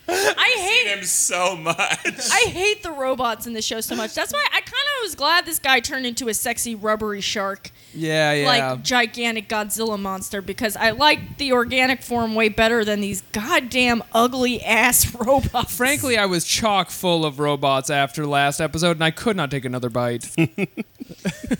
[0.07, 1.77] I hate him so much.
[1.77, 4.13] I hate the robots in the show so much.
[4.13, 7.71] That's why I kind of was glad this guy turned into a sexy rubbery shark
[7.95, 8.47] Yeah, yeah.
[8.47, 14.03] like gigantic Godzilla monster because I like the organic form way better than these goddamn
[14.13, 15.75] ugly ass robots.
[15.75, 19.65] Frankly, I was chock full of robots after last episode, and I could not take
[19.65, 20.21] another bite.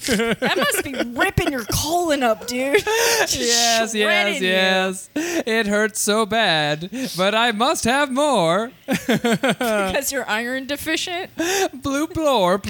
[0.03, 2.83] that must be ripping your colon up, dude.
[2.83, 4.47] Just yes, yes, you.
[4.47, 5.09] yes.
[5.15, 8.71] It hurts so bad, but I must have more.
[8.87, 11.35] Because you're iron deficient.
[11.35, 12.63] Blue blorp.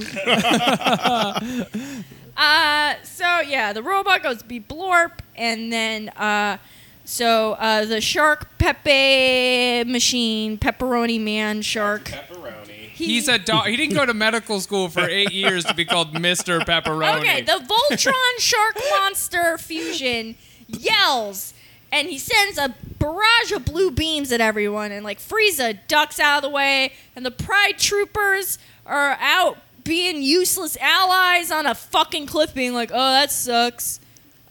[2.36, 6.58] Uh, so yeah, the robot goes to be Blorp, and then uh,
[7.06, 12.06] so uh, the shark Pepe machine, pepperoni man shark.
[12.06, 12.70] Pepperoni.
[12.94, 13.68] He- He's a dog.
[13.68, 16.60] He didn't go to medical school for eight years to be called Mr.
[16.62, 17.20] Pepperoni.
[17.20, 17.54] Okay, the
[17.92, 20.36] Voltron shark monster fusion
[20.68, 21.54] yells
[21.92, 26.38] and he sends a barrage of blue beams at everyone and like Frieza ducks out
[26.38, 32.28] of the way and the Pride troopers are out being useless allies on a fucking
[32.28, 34.00] cliff being like, "Oh, that sucks."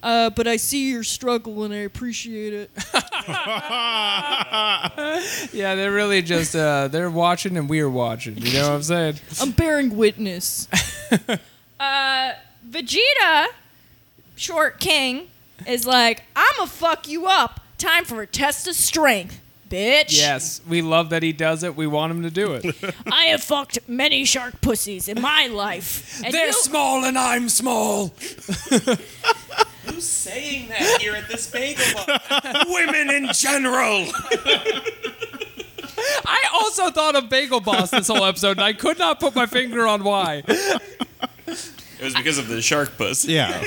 [0.02, 2.70] Uh, but I see your struggle and I appreciate it.
[5.52, 8.36] yeah, they're really just uh, they're watching and we're watching.
[8.36, 9.14] You know what I'm saying?
[9.40, 10.66] I'm bearing witness.
[11.78, 12.32] uh,
[12.68, 13.46] Vegeta,
[14.34, 15.28] short king,
[15.66, 17.60] is like, I'ma fuck you up.
[17.78, 19.40] Time for a test of strength,
[19.72, 20.16] bitch.
[20.18, 21.74] Yes, we love that he does it.
[21.76, 22.94] We want him to do it.
[23.12, 26.20] I have fucked many shark pussies in my life.
[26.24, 28.08] And they're you- small and I'm small.
[29.86, 32.20] Who's saying that here at this bagel bar?
[32.68, 34.06] Women in general.
[36.24, 39.46] I also thought of Bagel Boss this whole episode, and I could not put my
[39.46, 40.42] finger on why.
[40.46, 40.80] It
[42.00, 43.24] was because of the shark puss.
[43.24, 43.60] Yeah,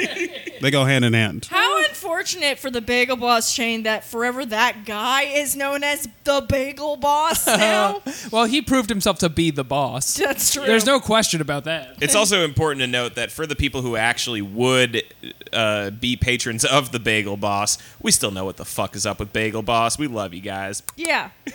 [0.61, 1.47] they go hand in hand.
[1.49, 6.45] How unfortunate for the Bagel Boss chain that forever that guy is known as the
[6.47, 8.01] Bagel Boss now.
[8.31, 10.15] Well, he proved himself to be the boss.
[10.15, 10.65] That's true.
[10.65, 11.95] There's no question about that.
[12.01, 15.03] It's also important to note that for the people who actually would
[15.53, 19.19] uh, be patrons of the Bagel Boss, we still know what the fuck is up
[19.19, 19.97] with Bagel Boss.
[19.97, 20.83] We love you guys.
[20.95, 21.29] Yeah.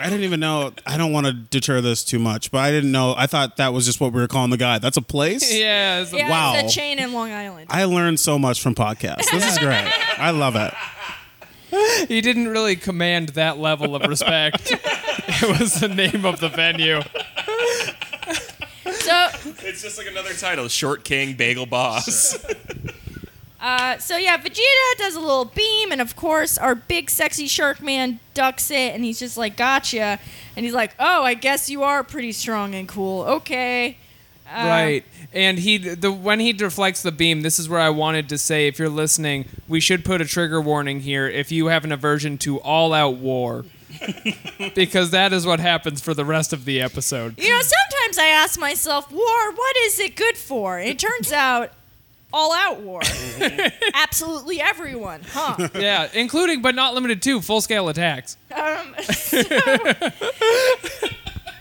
[0.00, 0.72] I didn't even know.
[0.86, 3.14] I don't want to deter this too much, but I didn't know.
[3.16, 4.78] I thought that was just what we were calling the guy.
[4.78, 5.52] That's a place.
[5.58, 6.54] Yeah, it's a- Yeah, Wow.
[6.56, 7.66] it's a chain in Long Island.
[7.70, 9.28] I learned so much from podcasts.
[9.30, 9.90] This is great.
[10.18, 10.74] I love it.
[12.08, 14.72] he didn't really command that level of respect.
[14.72, 17.00] it was the name of the venue.
[18.84, 19.28] So
[19.66, 22.44] It's just like another title Short King Bagel Boss.
[23.60, 27.82] Uh, so yeah, Vegeta does a little beam, and of course, our big sexy shark
[27.82, 30.20] man ducks it, and he's just like, "Gotcha,"
[30.56, 33.24] and he's like, "Oh, I guess you are pretty strong and cool.
[33.24, 33.96] Okay."
[34.48, 35.04] Uh, right.
[35.32, 38.66] And he the when he deflects the beam, this is where I wanted to say
[38.66, 42.38] if you're listening, we should put a trigger warning here if you have an aversion
[42.38, 43.64] to all out war.
[44.74, 47.38] because that is what happens for the rest of the episode.
[47.38, 51.72] You know, sometimes I ask myself, "War, what is it good for?" It turns out,
[52.32, 53.00] all out war.
[53.94, 55.68] Absolutely everyone, huh?
[55.74, 58.36] Yeah, including but not limited to full scale attacks.
[58.54, 59.38] Um, so,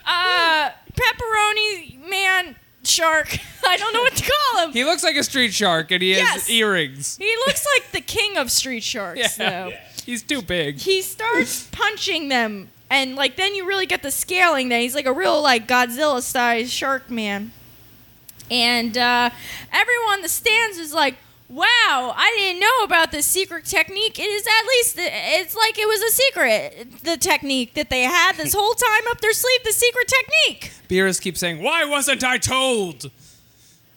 [0.06, 2.56] uh, pepperoni man
[2.88, 3.38] shark.
[3.68, 4.72] I don't know what to call him.
[4.74, 7.18] He looks like a street shark and he has earrings.
[7.18, 9.50] He looks like the king of street sharks, Yeah.
[9.70, 9.72] though.
[10.06, 10.78] He's too big.
[10.78, 14.70] He starts punching them, and like then you really get the scaling.
[14.70, 17.52] That he's like a real like Godzilla sized shark man.
[18.50, 19.30] And uh,
[19.74, 21.16] everyone in the stands is like,
[21.50, 24.20] "Wow, I didn't know about this secret technique.
[24.20, 27.04] It is at least it's like it was a secret.
[27.04, 29.64] The technique that they had this whole time up their sleeve.
[29.64, 33.12] The secret technique." Beerus keeps saying, Why wasn't I told?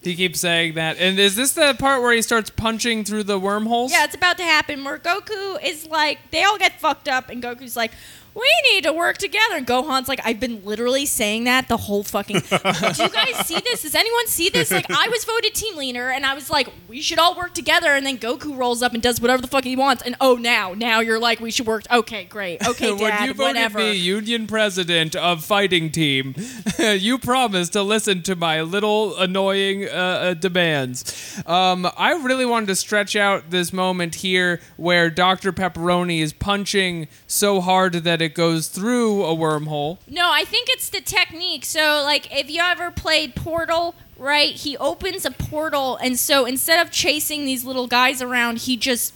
[0.03, 0.97] He keeps saying that.
[0.99, 3.93] And is this the part where he starts punching through the wormholes?
[3.93, 4.83] Yeah, it's about to happen.
[4.83, 7.93] Where Goku is like, they all get fucked up, and Goku's like,
[8.35, 12.03] "We need to work together." And Gohan's like, "I've been literally saying that the whole
[12.03, 13.83] fucking." Do you guys see this?
[13.83, 14.71] Does anyone see this?
[14.71, 17.95] Like, I was voted team leader, and I was like, "We should all work together."
[17.95, 20.03] And then Goku rolls up and does whatever the fuck he wants.
[20.03, 22.61] And oh, now, now you're like, "We should work." Okay, great.
[22.71, 23.27] Okay, when Dad.
[23.27, 23.79] you voted whatever.
[23.81, 26.37] me union president of fighting team,
[26.79, 31.43] you promised to listen to my little annoying uh, uh, demands.
[31.47, 35.53] Um, I really wanted to stretch out this moment here where Dr.
[35.53, 39.99] Pepperoni is punching so hard that it goes through a wormhole.
[40.09, 41.65] No, I think it's the technique.
[41.65, 44.53] So, like, if you ever played Portal, right?
[44.55, 49.15] He opens a portal, and so instead of chasing these little guys around, he just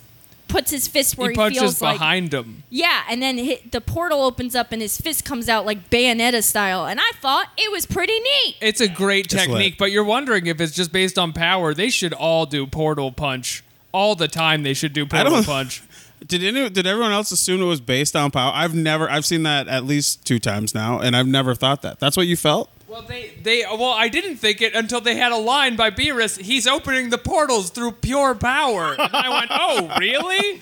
[0.48, 1.94] puts his fist where he he, punches feels like.
[1.98, 2.62] behind him.
[2.70, 6.42] Yeah, and then hit, the portal opens up, and his fist comes out like Bayonetta
[6.42, 8.56] style, and I thought it was pretty neat.
[8.60, 9.78] It's a great It's technique, lit.
[9.78, 11.74] but you're wondering if it's just based on power.
[11.74, 13.62] They should all do portal punch.
[13.92, 15.82] All the time they should do portal punch.
[16.26, 18.52] Did any, did everyone else assume it was based on power?
[18.54, 19.10] I've never.
[19.10, 22.00] I've seen that at least two times now, and I've never thought that.
[22.00, 22.70] That's what you felt.
[22.94, 26.40] Well, they, they, well, I didn't think it until they had a line by Beerus.
[26.40, 28.94] He's opening the portals through pure power.
[28.96, 30.60] And I went, oh, really?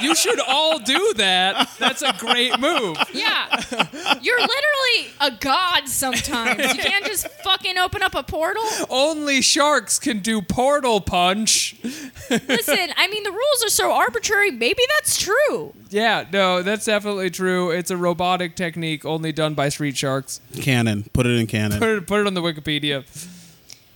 [0.00, 1.68] You should all do that.
[1.80, 2.98] That's a great move.
[3.12, 3.64] Yeah.
[4.22, 6.60] You're literally a god sometimes.
[6.72, 8.62] You can't just fucking open up a portal.
[8.88, 11.74] Only sharks can do portal punch.
[12.30, 14.52] Listen, I mean, the rules are so arbitrary.
[14.52, 15.74] Maybe that's true.
[15.90, 17.70] Yeah, no, that's definitely true.
[17.70, 20.40] It's a robotic technique only done by street sharks.
[20.54, 21.10] Canon.
[21.12, 21.71] Put it in canon.
[21.78, 23.04] Put it, put it on the Wikipedia.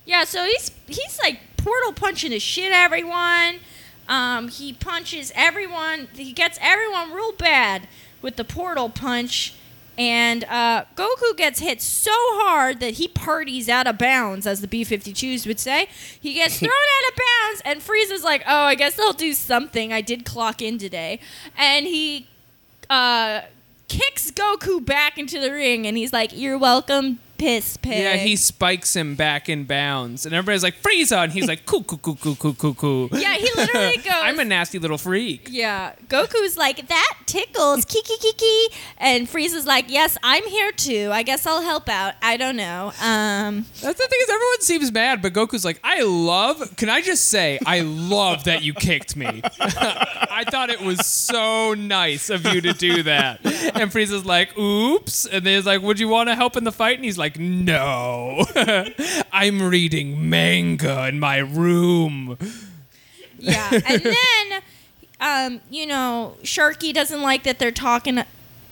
[0.05, 3.57] Yeah, so he's he's like portal punching the shit everyone.
[4.09, 6.09] Um, he punches everyone.
[6.15, 7.89] He gets everyone real bad
[8.23, 9.55] with the portal punch.
[9.99, 14.69] And uh, Goku gets hit so hard that he parties out of bounds, as the
[14.69, 15.89] B-52s would say.
[16.21, 19.95] He gets thrown out of bounds, and Frieza's like, "Oh, I guess I'll do something.
[19.95, 21.19] I did clock in today."
[21.57, 22.29] And he
[22.91, 23.41] uh,
[23.89, 28.37] kicks Goku back into the ring, and he's like, "You're welcome, piss pig." Yeah, he
[28.37, 32.15] spikes him back in bounds, and everybody's like Frieza, and he's like coo coo coo
[32.17, 33.09] coo coo coo coo.
[33.13, 34.07] Yeah, he literally goes.
[34.15, 35.49] I'm a nasty little freak.
[35.51, 41.11] Yeah, Goku's like that tickles, kiki kiki, and Frieza's like, yes, I'm here too.
[41.13, 42.15] I guess I'll help out.
[42.23, 42.93] I don't know.
[43.03, 46.77] Um, That's the thing is everyone seems mad, but Goku's like, I love.
[46.77, 49.43] Can I just say, I love that you kicked me.
[49.61, 53.41] I thought it was so nice of you to do that.
[53.45, 55.27] And Frieza's like, oops.
[55.27, 56.97] And then he's like, would you want to help in the fight?
[56.97, 58.45] And he's like, no.
[59.33, 62.39] I'm reading manga in my room.
[63.39, 64.63] yeah, and then,
[65.21, 68.23] um, you know, Sharky doesn't like that they're talking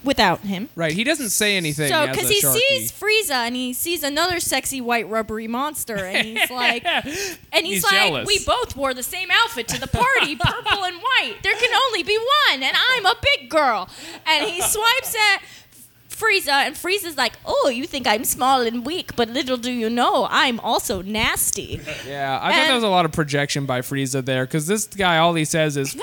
[0.04, 0.68] without him.
[0.76, 0.92] Right.
[0.92, 1.88] He doesn't say anything.
[1.88, 6.26] So, because because he sees Frieza and he sees another sexy white rubbery monster, and
[6.26, 8.26] he's like, and he's, He's like, jealous.
[8.26, 11.36] we both wore the same outfit to the party, purple and white.
[11.42, 12.18] There can only be
[12.50, 13.88] one, and I'm a big girl.
[14.26, 15.42] And he swipes at
[16.14, 19.70] Frieza, uh, and Frieza's like, oh, you think I'm small and weak, but little do
[19.72, 21.80] you know, I'm also nasty.
[22.06, 24.86] Yeah, I thought And- there was a lot of projection by Frieza there because this
[24.86, 25.94] guy, all he says is,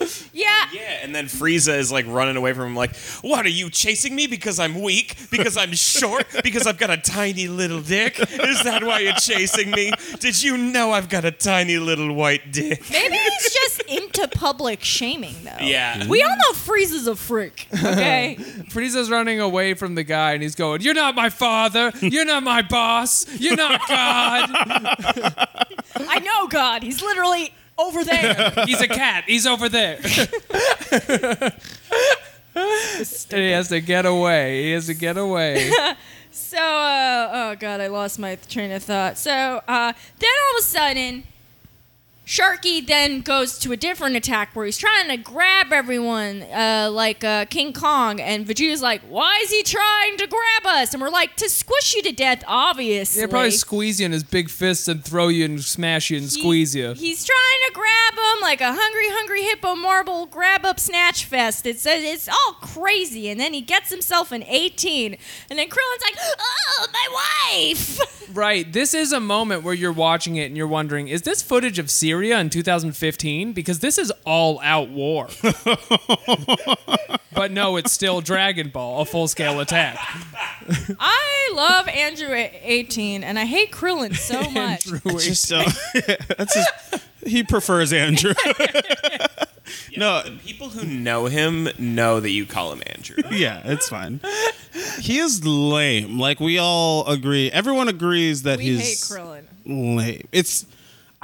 [0.32, 0.48] Yeah.
[0.66, 3.70] Oh, yeah, and then Frieza is like running away from him, like, "What are you
[3.70, 5.16] chasing me because I'm weak?
[5.30, 6.26] Because I'm short?
[6.42, 8.18] Because I've got a tiny little dick?
[8.18, 9.92] Is that why you're chasing me?
[10.18, 14.82] Did you know I've got a tiny little white dick?" Maybe he's just into public
[14.82, 15.64] shaming, though.
[15.64, 16.06] Yeah.
[16.08, 18.36] We all know Frieza's a freak, okay?
[18.70, 21.92] Frieza's running away from the guy and he's going, You're not my father.
[22.00, 23.26] You're not my boss.
[23.38, 24.50] You're not God.
[25.96, 26.82] I know God.
[26.82, 28.52] He's literally over there.
[28.66, 29.24] He's a cat.
[29.26, 29.98] He's over there.
[32.54, 34.64] and he has to get away.
[34.64, 35.70] He has to get away.
[36.36, 39.16] So, uh, oh god, I lost my train of thought.
[39.18, 41.22] So, uh, then all of a sudden,
[42.26, 47.22] Sharky then goes to a different attack where he's trying to grab everyone, uh, like
[47.22, 51.10] uh, King Kong, and Vegeta's like, "Why is he trying to grab us?" And we're
[51.10, 54.88] like, "To squish you to death, obviously." He'll probably squeeze you in his big fists
[54.88, 56.94] and throw you and smash you and He- squeeze you.
[56.94, 61.66] He's trying to grab him like a hungry, hungry hippo marble grab up snatch fest.
[61.66, 65.16] It's it's all crazy, and then he gets himself an 18,
[65.50, 68.00] and then Krillin's like, "Oh, my wife!"
[68.34, 68.72] Right.
[68.72, 71.90] This is a moment where you're watching it and you're wondering, is this footage of
[72.14, 73.52] Syria in 2015?
[73.54, 75.26] Because this is all out war.
[77.34, 79.98] but no, it's still Dragon Ball, a full scale attack.
[81.00, 84.84] I love Andrew 18, and I hate Krillin so much.
[85.24, 85.64] Just uh,
[86.38, 86.66] that's his,
[87.26, 88.34] he prefers Andrew.
[89.96, 93.16] no, People who know him know that you call him Andrew.
[93.32, 94.20] yeah, it's fine.
[95.00, 96.16] He is lame.
[96.20, 97.50] Like we all agree.
[97.50, 99.42] Everyone agrees that we hate he's Krillin.
[99.66, 100.28] lame.
[100.30, 100.64] It's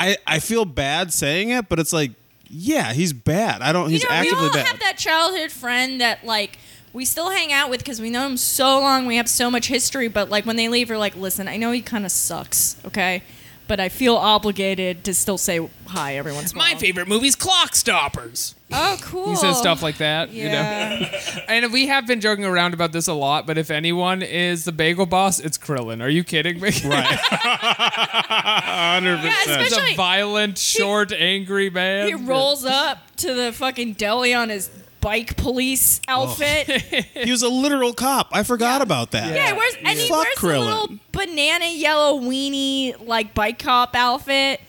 [0.00, 2.12] I I feel bad saying it, but it's like
[2.48, 3.62] yeah, he's bad.
[3.62, 3.90] I don't.
[3.90, 4.66] He's you know, we actively all bad.
[4.66, 6.58] have that childhood friend that like
[6.92, 9.06] we still hang out with because we know him so long.
[9.06, 11.70] We have so much history, but like when they leave, we're like, listen, I know
[11.70, 13.22] he kind of sucks, okay,
[13.70, 16.72] but I feel obligated to still say hi every once in a while.
[16.74, 18.56] My favorite movie's Clock Stoppers.
[18.72, 19.30] Oh, cool.
[19.30, 20.50] He says stuff like that, you know.
[20.50, 21.38] Yeah.
[21.48, 24.72] And we have been joking around about this a lot, but if anyone is the
[24.72, 26.02] bagel boss, it's Krillin.
[26.02, 26.70] Are you kidding me?
[26.84, 27.06] right.
[27.30, 29.60] Hundred Yeah, percent.
[29.62, 32.08] He's especially a violent, short, angry man.
[32.08, 34.68] he rolls up to the fucking deli on his
[35.00, 36.22] bike police oh.
[36.30, 36.68] outfit.
[37.14, 38.28] He was a literal cop.
[38.32, 38.82] I forgot Yeah.
[38.82, 39.34] about that.
[39.34, 43.94] Yeah, he wears, and he Fuck wears a little banana yellow weenie like bike cop
[43.94, 44.60] outfit.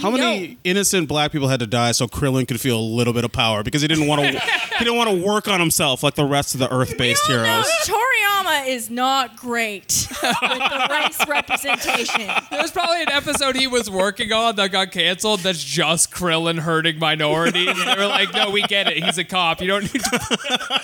[0.00, 2.80] How You many know- innocent black people had to die so Krillin could feel a
[2.80, 4.28] little bit of power because he didn't want to
[4.78, 7.40] he didn't want to work on himself like the rest of the Earth-based We all
[7.42, 7.66] know heroes.
[7.84, 12.30] Toriyama is not great with the race representation.
[12.50, 16.98] There's probably an episode he was working on that got canceled that's just Krillin hurting
[16.98, 17.68] minorities.
[17.68, 19.02] And they were like, no, we get it.
[19.02, 19.60] He's a cop.
[19.60, 20.78] You don't need to.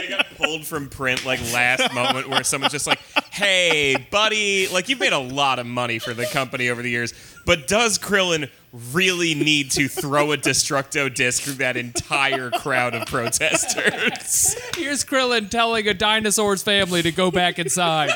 [0.00, 2.98] he got pulled pulled from print like last moment where someone's just like,
[3.32, 7.14] "Hey, buddy, like you've made a lot of money for the company over the years,
[7.46, 8.50] but does Krillin
[8.92, 15.48] really need to throw a Destructo disc through that entire crowd of protesters?" Here's Krillin
[15.48, 18.10] telling a dinosaur's family to go back inside.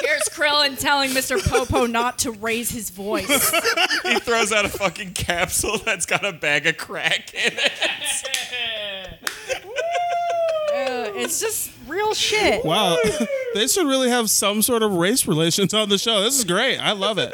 [0.00, 1.38] Here's Krillin telling Mr.
[1.46, 3.26] Popo not to raise his voice.
[4.04, 7.72] he throws out a fucking capsule that's got a bag of crack in it.
[11.16, 12.64] It's just real shit.
[12.64, 12.96] Wow,
[13.54, 16.22] they should really have some sort of race relations on the show.
[16.22, 16.78] This is great.
[16.78, 17.32] I love it.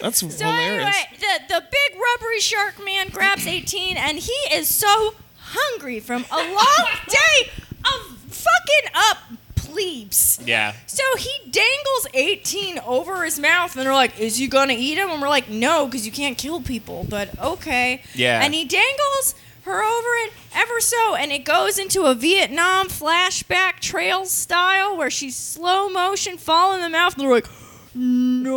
[0.00, 0.84] That's So hilarious.
[0.84, 6.24] anyway, the the big rubbery shark man grabs 18, and he is so hungry from
[6.30, 7.50] a long day
[7.84, 9.18] of fucking up
[9.56, 10.38] plebes.
[10.44, 10.72] Yeah.
[10.86, 15.10] So he dangles 18 over his mouth, and they're like, "Is he gonna eat him?"
[15.10, 18.02] And we're like, "No, because you can't kill people." But okay.
[18.14, 18.40] Yeah.
[18.42, 19.34] And he dangles
[19.68, 25.10] her over it ever so, and it goes into a Vietnam flashback trail style where
[25.10, 27.46] she's slow motion fall in the mouth, and they're like,
[27.94, 28.56] "No,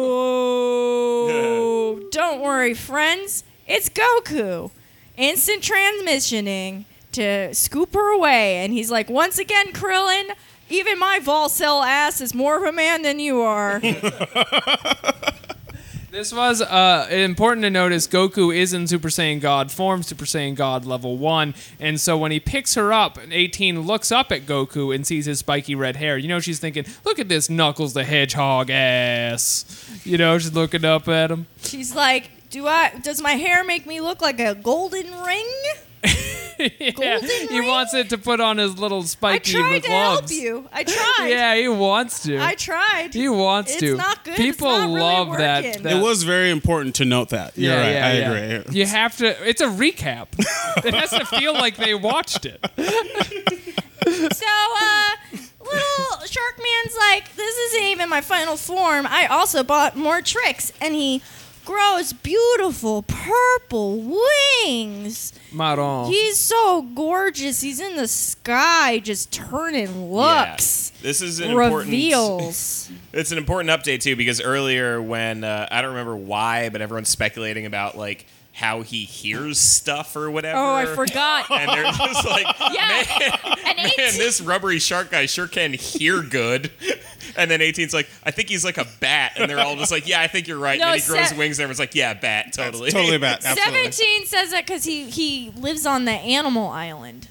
[2.11, 3.43] don't worry, friends.
[3.67, 4.71] It's Goku."
[5.17, 10.31] Instant transmissioning to scoop her away, and he's like, "Once again, Krillin."
[10.69, 13.81] Even my Volcel ass is more of a man than you are.
[16.11, 18.05] This was uh, important to notice.
[18.05, 22.31] Goku is in Super Saiyan God form, Super Saiyan God level one, and so when
[22.31, 26.17] he picks her up, 18 looks up at Goku and sees his spiky red hair.
[26.17, 29.63] You know, she's thinking, "Look at this Knuckles the Hedgehog ass."
[30.03, 31.47] You know, she's looking up at him.
[31.63, 32.91] She's like, "Do I?
[33.01, 35.47] Does my hair make me look like a golden ring?"
[36.79, 37.67] yeah, Golden he ring?
[37.67, 39.65] wants it to put on his little spiky gloves.
[39.65, 40.69] I spiky tried to help you.
[40.71, 41.27] I tried.
[41.31, 42.37] Yeah, he wants to.
[42.39, 43.13] I tried.
[43.13, 43.95] he wants It's to.
[43.95, 44.31] not good.
[44.33, 45.97] It's People not really love that, that.
[45.97, 47.57] it was very important to note that.
[47.57, 47.95] You're right.
[47.95, 48.73] I agree.
[48.79, 49.27] You have to.
[49.47, 50.27] It's a recap.
[50.85, 52.59] it has to feel like they watched it.
[54.03, 55.09] So, uh,
[55.63, 59.05] little Sharkman's like, "This isn't even my final form.
[59.07, 61.21] I also bought more tricks," and he
[61.65, 64.17] grows beautiful purple
[64.65, 65.33] wings.
[65.51, 66.11] Maron.
[66.11, 67.61] He's so gorgeous.
[67.61, 70.91] He's in the sky, just turning looks.
[70.95, 71.01] Yeah.
[71.03, 72.89] This is an important reveals.
[73.13, 77.09] It's an important update too because earlier when uh, I don't remember why, but everyone's
[77.09, 80.57] speculating about like how he hears stuff or whatever.
[80.59, 81.45] Oh, I forgot.
[81.51, 83.03] And they're just like, Yeah.
[83.19, 86.71] man, And man, 18 this rubbery shark guy sure can hear good.
[87.37, 90.05] And then 18's like, I think he's like a bat, and they're all just like,
[90.05, 90.77] Yeah, I think you're right.
[90.77, 93.45] No, and then he grows se- wings, and everyone's like, Yeah, bat, totally, Totally bat.
[93.45, 93.89] Absolutely.
[93.91, 97.29] 17 says that because he, he lives on the animal island.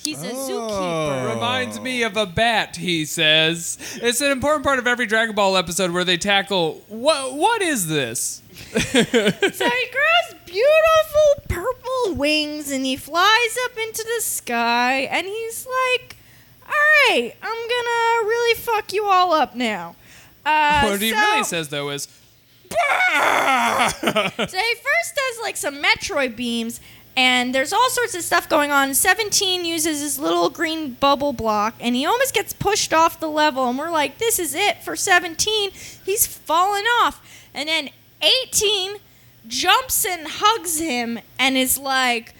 [0.00, 0.34] He's a Oh.
[0.48, 1.34] zookeeper.
[1.34, 3.78] Reminds me of a bat, he says.
[4.00, 7.88] It's an important part of every Dragon Ball episode where they tackle what what is
[7.88, 8.42] this?
[8.72, 15.66] So he grows beautiful purple wings and he flies up into the sky and he's
[15.66, 16.16] like,
[16.66, 19.96] all right, I'm gonna really fuck you all up now.
[20.44, 22.06] Uh, what he so- really says though is
[23.12, 24.08] So
[24.58, 26.80] he first does like some Metroid beams,
[27.16, 28.94] and there's all sorts of stuff going on.
[28.94, 33.68] 17 uses his little green bubble block, and he almost gets pushed off the level.
[33.68, 35.70] And we're like, this is it for 17.
[36.04, 37.20] He's falling off.
[37.52, 37.90] And then
[38.22, 38.96] 18
[39.46, 42.34] jumps and hugs him and is like,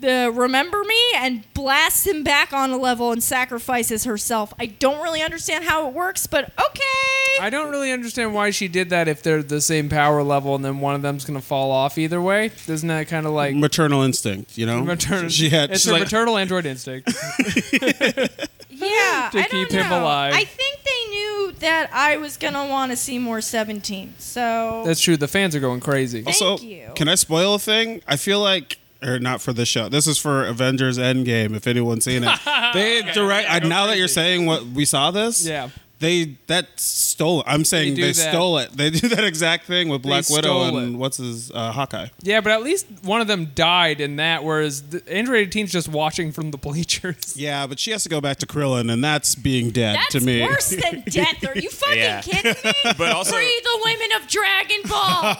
[0.00, 4.52] the remember me and blasts him back on a level and sacrifices herself.
[4.58, 7.40] I don't really understand how it works, but okay.
[7.40, 10.64] I don't really understand why she did that if they're the same power level and
[10.64, 12.50] then one of them's gonna fall off either way.
[12.66, 14.82] Doesn't that kind of like Maternal instinct, you know.
[14.82, 15.28] maternal?
[15.28, 15.70] She had.
[15.70, 17.12] it's she's a like, maternal android instinct.
[18.90, 20.02] Yeah, to I keep don't him know.
[20.02, 20.34] alive.
[20.34, 24.14] I think they knew that I was gonna want to see more 17.
[24.18, 25.16] So That's true.
[25.16, 26.24] The fans are going crazy.
[26.26, 26.88] also, Thank you.
[26.94, 28.02] can I spoil a thing?
[28.06, 28.78] I feel like.
[29.02, 29.88] Or not for the show.
[29.88, 31.56] This is for Avengers Endgame.
[31.56, 32.38] If anyone's seen it,
[32.74, 33.50] they direct.
[33.50, 35.70] I, now that you're saying what we saw this, Yeah.
[36.00, 37.46] They that stole it.
[37.46, 38.72] I'm saying They they, stole it.
[38.76, 40.98] They do that exact thing with Black Widow and it.
[40.98, 42.08] what's his uh, Hawkeye.
[42.22, 45.88] Yeah, but at least one of them died in that, whereas the Android 18's just
[45.88, 47.36] watching from the bleachers.
[47.36, 50.20] Yeah, but she has to go back to Krillin, and that's being dead that's to
[50.20, 50.42] me.
[50.42, 51.44] worse than death.
[51.46, 52.20] Are you fucking Yeah.
[52.22, 52.72] kidding me?
[52.98, 55.34] But also, Free the women of Dragon Ball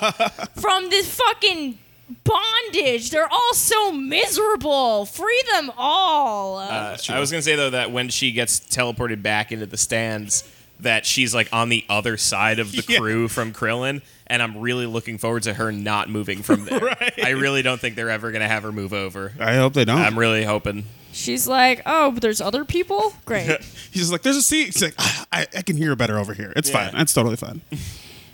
[0.61, 1.78] from this fucking
[2.24, 3.11] bondage.
[3.11, 5.06] They're all so miserable.
[5.06, 6.58] Free them all.
[6.58, 10.44] Uh, I was gonna say though that when she gets teleported back into the stands,
[10.80, 12.98] that she's like on the other side of the Yeah.
[12.98, 16.80] crew from Krillin, and I'm really looking forward to her not moving from there.
[17.00, 17.24] Right.
[17.24, 19.32] I really don't think they're ever gonna have her move over.
[19.38, 19.98] I hope they don't.
[20.00, 20.84] I'm really hoping.
[21.12, 23.12] She's like, oh, but there's other people.
[23.24, 23.46] Great.
[23.90, 26.34] He's just like, "There's a seat." He's like, "Ah, I, "I can hear better over
[26.34, 26.52] here.
[26.56, 26.88] It's Yeah.
[26.90, 27.00] fine.
[27.00, 27.61] It's totally fine."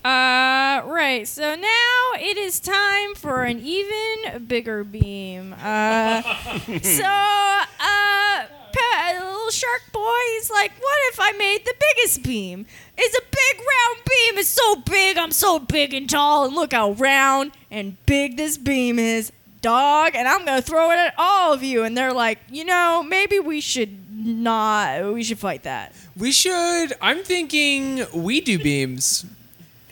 [0.06, 1.26] Uh, right.
[1.26, 5.52] So now it is time for an even bigger beam.
[5.52, 6.22] Uh,
[6.82, 12.66] so, uh, pa- little shark boy is like, what if I made the biggest beam?
[12.96, 14.38] It's a big round beam.
[14.38, 15.18] It's so big.
[15.18, 16.44] I'm so big and tall.
[16.44, 20.12] And look how round and big this beam is, dog.
[20.14, 21.82] And I'm going to throw it at all of you.
[21.82, 25.96] And they're like, you know, maybe we should not, we should fight that.
[26.16, 26.92] We should.
[27.02, 29.26] I'm thinking we do beams.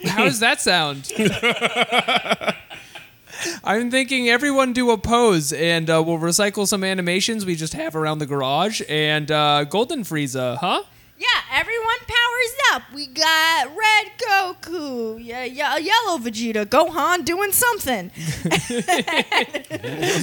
[0.07, 1.11] How does that sound?
[3.65, 7.95] I'm thinking everyone do a pose, and uh, we'll recycle some animations we just have
[7.97, 8.81] around the garage.
[8.89, 10.83] And uh, Golden Frieza, huh?
[11.17, 12.83] Yeah, everyone powers up.
[12.93, 18.11] We got red Goku, yeah, yeah, yellow Vegeta, Gohan doing something,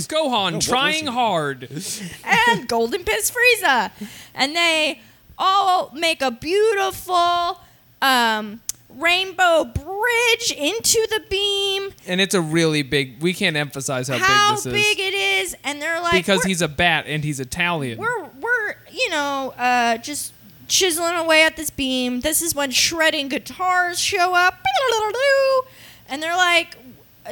[0.08, 1.70] Gohan trying hard.
[2.26, 3.92] and Golden Piss Frieza,
[4.36, 5.02] and they
[5.38, 7.60] all make a beautiful
[8.02, 8.62] um,
[8.98, 11.92] rainbow bridge into the beam.
[12.08, 13.22] And it's a really big.
[13.22, 16.14] We can't emphasize how, How big this is How big it is, and they're like
[16.14, 17.98] because he's a bat and he's Italian.
[18.00, 20.34] we're we're you know uh, just
[20.68, 22.22] chiseling away at this beam.
[22.22, 24.60] This is when shredding guitars show up,
[26.10, 26.78] and they're like,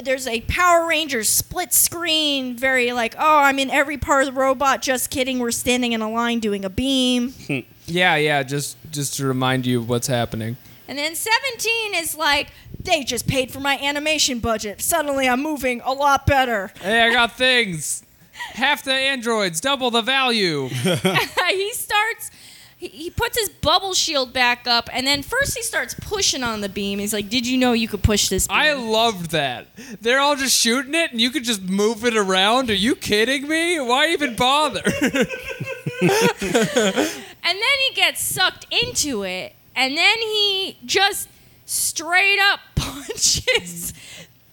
[0.04, 4.40] "There's a Power Rangers split screen." Very like, "Oh, I'm in every part of the
[4.40, 5.40] robot." Just kidding.
[5.40, 7.34] We're standing in a line doing a beam.
[7.92, 8.44] Yeah, yeah.
[8.44, 10.58] Just just to remind you of what's happening.
[10.90, 12.48] And then 17 is like,
[12.80, 14.82] they just paid for my animation budget.
[14.82, 16.72] Suddenly I'm moving a lot better.
[16.82, 18.04] Hey, I got things.
[18.34, 20.68] Half the androids, double the value.
[21.50, 22.32] he starts
[22.76, 26.62] he, he puts his bubble shield back up and then first he starts pushing on
[26.62, 28.58] the beam he's like did you know you could push this beam?
[28.58, 29.68] I loved that.
[30.02, 32.72] They're all just shooting it, and you could just move it around.
[32.72, 33.80] Are you kidding me?
[33.80, 34.82] Why even bother?
[35.02, 35.28] and
[37.44, 41.30] then he gets sucked into it and then he just
[41.66, 43.94] straight up punches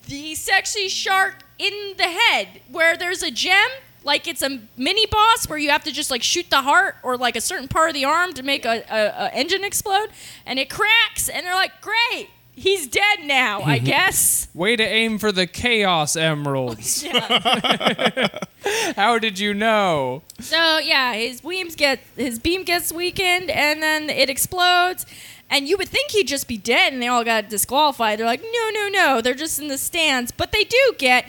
[0.06, 3.68] the sexy shark in the head where there's a gem
[4.04, 7.16] like it's a mini boss where you have to just like shoot the heart or
[7.16, 10.10] like a certain part of the arm to make a, a, a engine explode.
[10.46, 15.18] And it cracks and they're like great he's dead now i guess Way to aim
[15.18, 17.04] for the Chaos Emeralds.
[18.96, 20.22] How did you know?
[20.40, 25.04] So yeah, his beams get his beam gets weakened, and then it explodes.
[25.50, 28.18] And you would think he'd just be dead, and they all got disqualified.
[28.18, 31.26] They're like, no, no, no, they're just in the stands, but they do get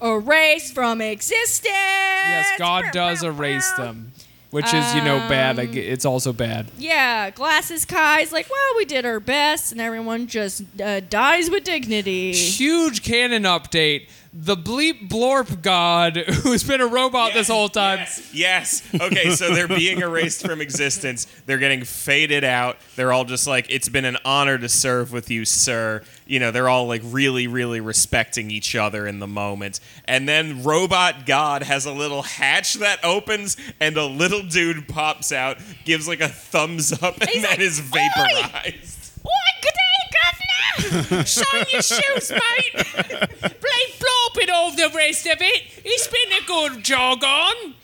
[0.00, 1.66] erased from existence.
[1.74, 4.12] Yes, God does erase them,
[4.50, 5.58] which is, you know, bad.
[5.58, 6.68] I Um, It's also bad.
[6.78, 11.64] Yeah, Glasses Kai's like, well, we did our best, and everyone just uh, dies with
[11.64, 12.32] dignity.
[12.32, 14.08] Huge canon update.
[14.32, 17.98] The bleep blorp god, who's been a robot this whole time.
[17.98, 18.82] Yes, yes.
[18.94, 21.26] Okay, so they're being erased from existence.
[21.46, 22.76] They're getting faded out.
[22.94, 26.04] They're all just like, it's been an honor to serve with you, sir.
[26.30, 29.80] You know, they're all like really, really respecting each other in the moment.
[30.04, 35.32] And then Robot God has a little hatch that opens, and a little dude pops
[35.32, 39.10] out, gives like a thumbs up, and He's then like, is vaporized.
[39.26, 41.24] Oi, good day, governor!
[41.26, 42.74] Shine your shoes, mate.
[42.76, 45.62] Bleep blorping all the rest of it.
[45.84, 47.74] It's been a good jog on.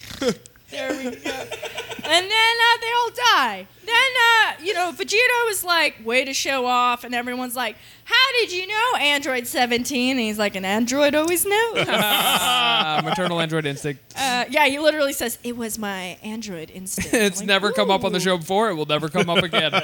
[0.71, 1.11] There we go.
[1.11, 3.67] and then uh, they all die.
[3.85, 7.05] Then, uh, you know, Vegeta is like, way to show off.
[7.05, 7.77] And everyone's like,
[8.09, 10.11] how did you know Android 17?
[10.13, 11.87] And he's like, an android always knows.
[12.39, 14.01] Ah, maternal android instinct.
[14.17, 17.11] uh, yeah, he literally says, it was my android instinct.
[17.15, 18.71] It's like, never come up on the "Ooh." show before.
[18.71, 19.73] It will never come up again.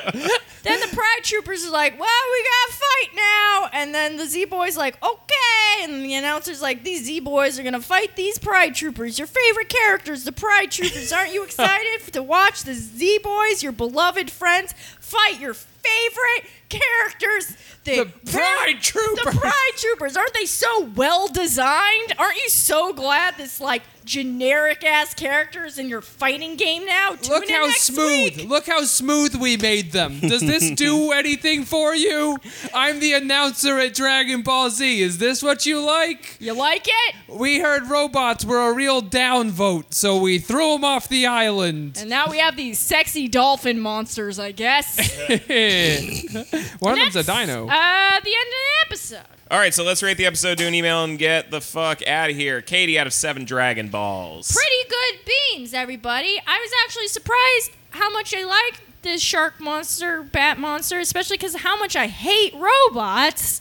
[0.65, 3.69] Then the Pride Troopers are like, well, we gotta fight now.
[3.73, 5.83] And then the Z Boys like, okay.
[5.83, 9.69] And the announcer's like, these Z Boys are gonna fight these Pride Troopers, your favorite
[9.69, 11.13] characters, the Pride Troopers.
[11.13, 14.73] Aren't you excited to watch the Z Boys, your beloved friends,
[15.13, 17.57] fight your favorite characters?
[17.85, 19.31] The Pride Trooper.
[19.31, 20.17] The Pride Troopers.
[20.17, 22.15] Aren't they so well designed?
[22.19, 27.11] Aren't you so glad this like generic ass characters in your fighting game now?
[27.11, 28.37] Tune Look how smooth.
[28.39, 28.49] week.
[28.49, 30.21] Look how smooth we made them.
[30.21, 32.39] Does this do anything for you?
[32.75, 35.01] I'm the announcer at Dragon Ball Z.
[35.03, 36.37] Is this what you like?
[36.41, 37.15] You like it?
[37.29, 41.97] We heard robots were a real downvote, so we threw them off the island.
[42.01, 44.97] And now we have these sexy dolphin monsters, I guess.
[46.79, 47.67] One of them's a dino.
[47.69, 49.37] Uh, the end of the episode.
[49.51, 52.31] All right, so let's rate the episode, do an email, and get the fuck out
[52.31, 52.63] of here.
[52.63, 54.51] Katie out of seven Dragon Balls.
[54.51, 56.41] Pretty good beans, everybody.
[56.47, 61.57] I was actually surprised how much I liked this shark monster, bat monster, especially because
[61.57, 63.61] how much I hate robots.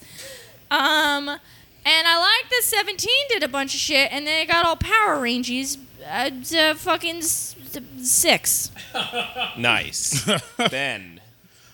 [0.70, 4.66] Um, and I like that 17 did a bunch of shit, and then it got
[4.66, 5.78] all Power Rangers.
[6.10, 7.56] Uh, to fucking s-
[8.02, 8.72] six.
[9.58, 10.28] Nice.
[10.70, 11.21] ben.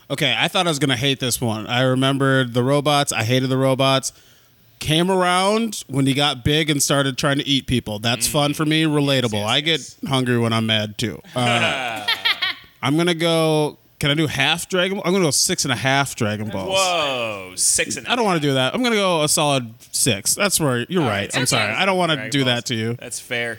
[0.09, 1.67] Okay, I thought I was gonna hate this one.
[1.67, 3.11] I remembered the robots.
[3.11, 4.13] I hated the robots.
[4.79, 7.97] Came around when he got big and started trying to eat people.
[7.99, 8.83] That's fun for me.
[8.83, 9.33] Relatable.
[9.33, 11.19] yes, I get hungry when I'm mad too.
[11.35, 12.05] Uh,
[12.81, 13.77] I'm gonna go.
[13.99, 14.97] Can I do half Dragon?
[14.97, 15.03] Ball?
[15.07, 16.69] I'm gonna go six and a half Dragon Balls.
[16.69, 18.75] Whoa, six and a I don't want to do that.
[18.75, 20.35] I'm gonna go a solid six.
[20.35, 21.35] That's where you're right.
[21.35, 21.73] I'm sorry.
[21.73, 22.55] I don't want to Dragon do Balls.
[22.55, 22.93] that to you.
[22.93, 23.57] That's fair.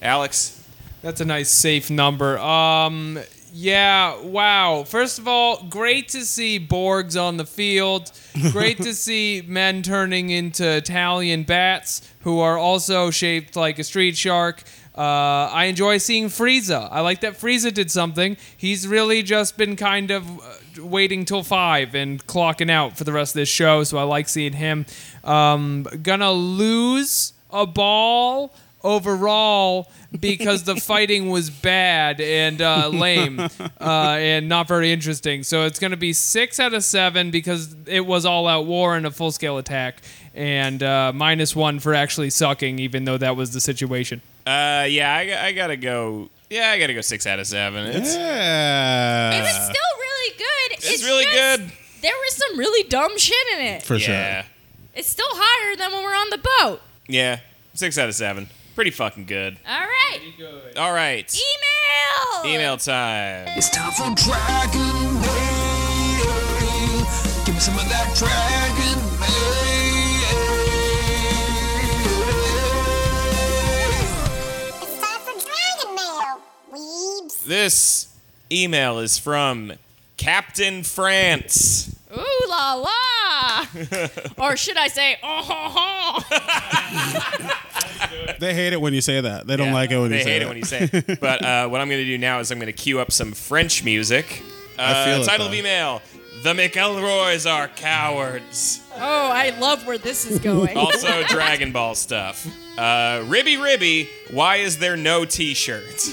[0.00, 0.64] Alex,
[1.02, 2.38] That's a nice safe number.
[2.38, 3.18] Um,
[3.52, 4.84] yeah, wow.
[4.84, 8.12] First of all, great to see Borgs on the field.
[8.52, 14.16] Great to see men turning into Italian bats who are also shaped like a street
[14.16, 14.62] shark.
[14.96, 16.88] Uh, I enjoy seeing Frieza.
[16.90, 18.36] I like that Frieza did something.
[18.56, 23.12] He's really just been kind of uh, waiting till five and clocking out for the
[23.12, 24.86] rest of this show, so I like seeing him.
[25.24, 28.52] Um, gonna lose a ball
[28.82, 33.48] overall because the fighting was bad and uh, lame uh,
[33.80, 35.42] and not very interesting.
[35.42, 38.96] So it's going to be six out of seven because it was all out war
[38.96, 40.02] and a full scale attack,
[40.34, 44.20] and uh, minus one for actually sucking, even though that was the situation.
[44.46, 46.30] uh, yeah, I, I gotta go.
[46.48, 47.86] Yeah, I gotta go six out of seven.
[47.86, 49.38] It's, Yeah.
[49.38, 50.78] It was still really good.
[50.78, 51.72] it's, really just- good.
[52.02, 53.82] There was some really dumb shit in it.
[53.82, 54.50] for Yeah, sure.
[54.94, 56.80] It's still higher than when we're on the boat.
[57.06, 57.40] yeah,
[57.74, 58.48] six out of seven.
[58.80, 59.58] Pretty fucking good.
[59.68, 60.20] All right.
[60.78, 62.54] All right, Email.
[62.54, 63.46] email time.
[63.48, 67.04] It's time for Dragon Mail.
[67.44, 69.60] Give me some of that Dragon Mail.
[74.80, 76.40] It's time for Dragon Mail,
[76.72, 77.44] weebs.
[77.44, 78.16] This
[78.50, 79.74] email is from
[80.16, 81.94] Captain France.
[82.50, 83.66] Ooh la la.
[84.38, 87.56] or should I say, oh ho ho.
[88.38, 89.46] They hate it when you say that.
[89.46, 90.44] They don't Yeah, like it when they you say hate it.
[90.44, 91.20] it when you say it.
[91.20, 93.32] But uh, what I'm going to do now is I'm going to cue up some
[93.32, 94.42] French music.
[94.78, 96.00] Uh, I feel it, title of email:
[96.42, 98.80] The McElroys are cowards.
[98.96, 100.76] Oh, I love where this is going.
[100.76, 102.46] Also, Dragon Ball stuff.
[102.78, 106.08] Uh, Ribby Ribby, why is there no T-shirt?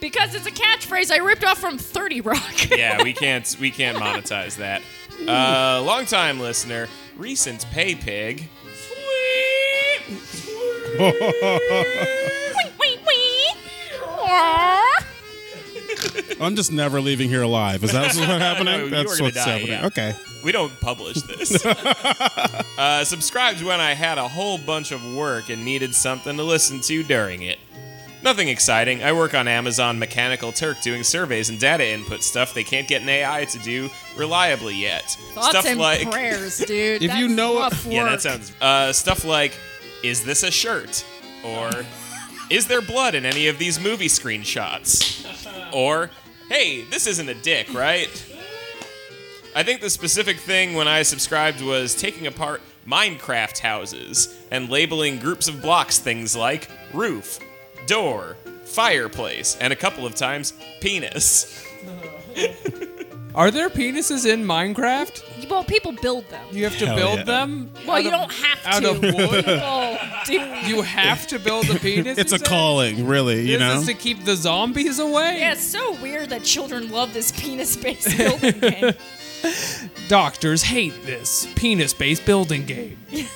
[0.00, 2.70] because it's a catchphrase I ripped off from 30 Rock.
[2.70, 4.82] yeah, we can't we can't monetize that.
[5.26, 8.48] Uh, longtime listener, recent pay pig.
[10.98, 11.08] Wee,
[12.80, 13.50] wee, wee.
[16.40, 17.82] I'm just never leaving here alive.
[17.84, 18.64] Is that what's happening?
[18.90, 19.68] No, That's what's die, happening.
[19.68, 19.86] yeah.
[19.86, 20.14] Okay.
[20.44, 21.64] We don't publish this.
[22.78, 26.80] uh, subscribed when I had a whole bunch of work and needed something to listen
[26.82, 27.58] to during it.
[28.24, 29.04] Nothing exciting.
[29.04, 33.02] I work on Amazon Mechanical Turk doing surveys and data input stuff they can't get
[33.02, 35.02] an AI to do reliably yet.
[35.34, 37.02] Thoughts stuff and like prayers, dude.
[37.02, 39.52] If you That's know- rough Yeah, that sounds uh, stuff like
[40.02, 41.04] is this a shirt?
[41.44, 41.70] Or
[42.48, 45.26] is there blood in any of these movie screenshots?
[45.74, 46.10] Or
[46.48, 48.08] hey, this isn't a dick, right?
[49.54, 55.18] I think the specific thing when I subscribed was taking apart Minecraft houses and labeling
[55.18, 57.38] groups of blocks things like roof,
[57.86, 61.62] door, fireplace, and a couple of times penis.
[63.34, 65.48] Are there penises in Minecraft?
[65.50, 66.46] Well, people build them.
[66.52, 67.24] You have to Hell build yeah.
[67.24, 67.70] them.
[67.84, 68.90] Well, you of- don't have out to.
[68.90, 69.44] of wood?
[69.44, 70.68] People do.
[70.68, 72.16] You have to build a penis.
[72.16, 72.44] It's a say?
[72.46, 73.40] calling, really.
[73.42, 73.74] You Is know.
[73.80, 75.38] this to keep the zombies away?
[75.40, 78.92] Yeah, it's so weird that children love this penis-based building game.
[80.08, 82.98] Doctors hate this penis-based building game.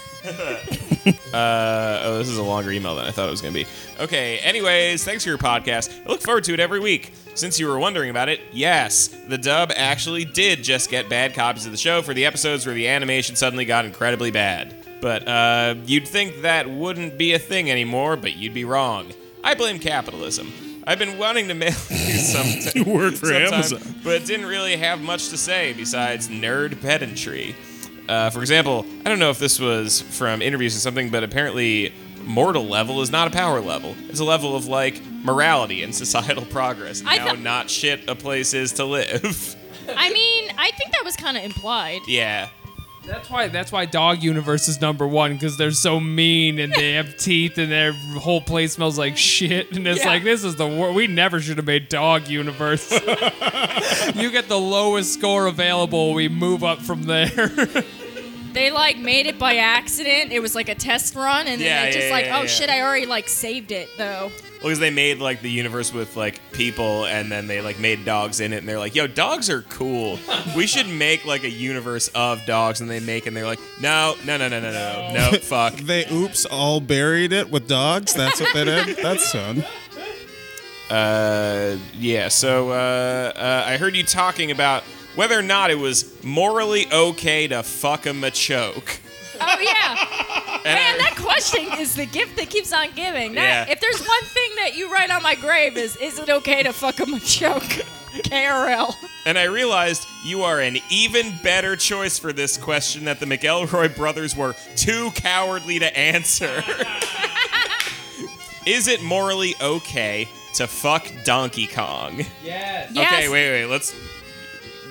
[1.32, 3.68] Uh, oh, this is a longer email than I thought it was going to be.
[4.00, 5.90] Okay, anyways, thanks for your podcast.
[6.04, 7.12] I look forward to it every week.
[7.34, 11.66] Since you were wondering about it, yes, the dub actually did just get bad copies
[11.66, 14.74] of the show for the episodes where the animation suddenly got incredibly bad.
[15.00, 19.12] But uh, you'd think that wouldn't be a thing anymore, but you'd be wrong.
[19.44, 20.52] I blame capitalism.
[20.86, 22.72] I've been wanting to mail you some.
[22.74, 23.94] You work for sometime, Amazon.
[24.02, 27.54] but didn't really have much to say besides nerd pedantry.
[28.08, 31.92] Uh, for example, I don't know if this was from interviews or something, but apparently,
[32.24, 33.94] mortal level is not a power level.
[34.08, 38.08] It's a level of like morality and societal progress, and I how thought- not shit
[38.08, 39.56] a place is to live.
[39.94, 42.00] I mean, I think that was kind of implied.
[42.08, 42.48] yeah.
[43.04, 43.48] That's why.
[43.48, 47.56] That's why Dog Universe is number one because they're so mean and they have teeth
[47.56, 49.72] and their whole place smells like shit.
[49.74, 50.08] And it's Yeah.
[50.08, 50.94] like this is the worst.
[50.94, 52.90] We never should have made Dog Universe.
[54.14, 56.12] you get the lowest score available.
[56.12, 57.32] We move up from there.
[58.52, 60.32] They like made it by accident.
[60.32, 62.46] It was like a test run, and then Yeah, just like, yeah, oh yeah.
[62.46, 64.30] shit, I already like saved it though.
[64.60, 68.04] Well, because they made like the universe with like people, and then they like made
[68.04, 70.18] dogs in it, and they're like, "Yo, dogs are cool.
[70.56, 74.16] We should make like a universe of dogs." And they make, and they're like, "No,
[74.24, 78.14] no, no, no, no, no, no, no fuck." They oops all buried it with dogs.
[78.14, 78.96] That's what they did.
[78.96, 79.64] That's fun.
[80.90, 82.28] Uh, yeah.
[82.28, 84.82] So uh, uh, I heard you talking about
[85.18, 89.00] whether or not it was morally okay to fuck a machoke.
[89.40, 90.60] Oh yeah.
[90.62, 93.34] Man, that question is the gift that keeps on giving.
[93.34, 93.72] That, Yeah.
[93.72, 96.72] If there's one thing that you write on my grave is, is it okay to
[96.72, 97.82] fuck a Machoke?
[98.30, 98.94] KRL.
[99.26, 103.96] And I realized you are an even better choice for this question that the McElroy
[103.96, 106.62] brothers were too cowardly to answer.
[108.66, 112.18] Is it morally okay to fuck Donkey Kong?
[112.44, 112.92] Yes.
[112.92, 113.12] Yes.
[113.12, 113.66] Okay, wait, wait.
[113.66, 113.92] Let's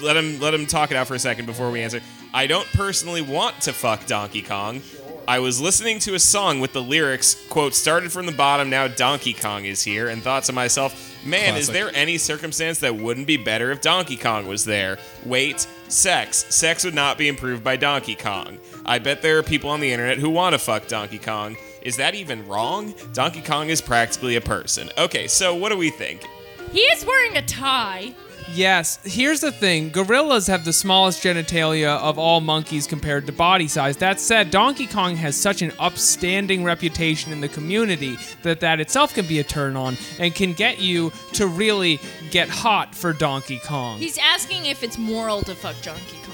[0.02, 2.02] let him let him talk it out for a second before we answer.
[2.34, 4.82] I don't personally want to fuck Donkey Kong.
[5.28, 8.88] I was listening to a song with the lyrics, quote, started from the bottom, now
[8.88, 13.28] Donkey Kong is here, and thought to myself, man, is there any circumstance that wouldn't
[13.28, 14.98] be better if Donkey Kong was there?
[15.26, 16.46] Wait, sex.
[16.50, 18.58] Sex would not be improved by Donkey Kong.
[18.86, 21.58] I bet there are people on the internet who want to fuck Donkey Kong.
[21.82, 22.94] Is that even wrong?
[23.12, 24.90] Donkey Kong is practically a person.
[24.98, 26.26] Okay, so what do we think?
[26.72, 28.16] He is wearing a tie.
[28.54, 29.00] Yes.
[29.04, 33.98] Here's the thing: gorillas have the smallest genitalia of all monkeys compared to body size.
[33.98, 39.14] That said, Donkey Kong has such an upstanding reputation in the community that that itself
[39.14, 42.00] can be a turn on and can get you to really
[42.32, 44.00] get hot for Donkey Kong.
[44.00, 46.27] He's asking if it's moral to fuck Donkey Kong.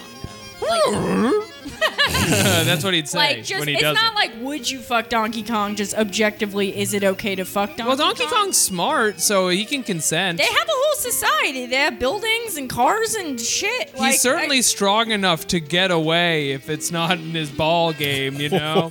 [0.64, 0.89] Though.
[0.89, 1.49] Like, hmm.
[2.66, 4.16] That's what he'd say like just when he it's does not it.
[4.16, 5.76] like would you fuck Donkey Kong?
[5.76, 7.88] Just objectively, is it okay to fuck Donkey Kong?
[7.88, 8.34] well, Donkey Kong?
[8.34, 10.38] Kong's smart, so he can consent.
[10.38, 11.66] They have a whole society.
[11.66, 13.89] They have buildings and cars and shit.
[13.97, 18.36] He's certainly I- strong enough to get away if it's not in his ball game,
[18.36, 18.89] you know?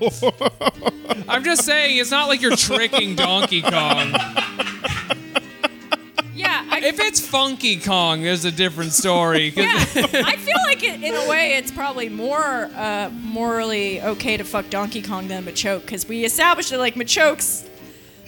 [1.29, 4.15] I'm just saying, it's not like you're tricking Donkey Kong.
[6.83, 6.87] yeah.
[6.87, 9.49] I, If it's Funky Kong, there's a different story.
[9.57, 14.45] yeah, I feel like it, in a way it's probably more uh, morally okay to
[14.45, 17.69] fuck Donkey Kong than Machoke because we established that like Machoke's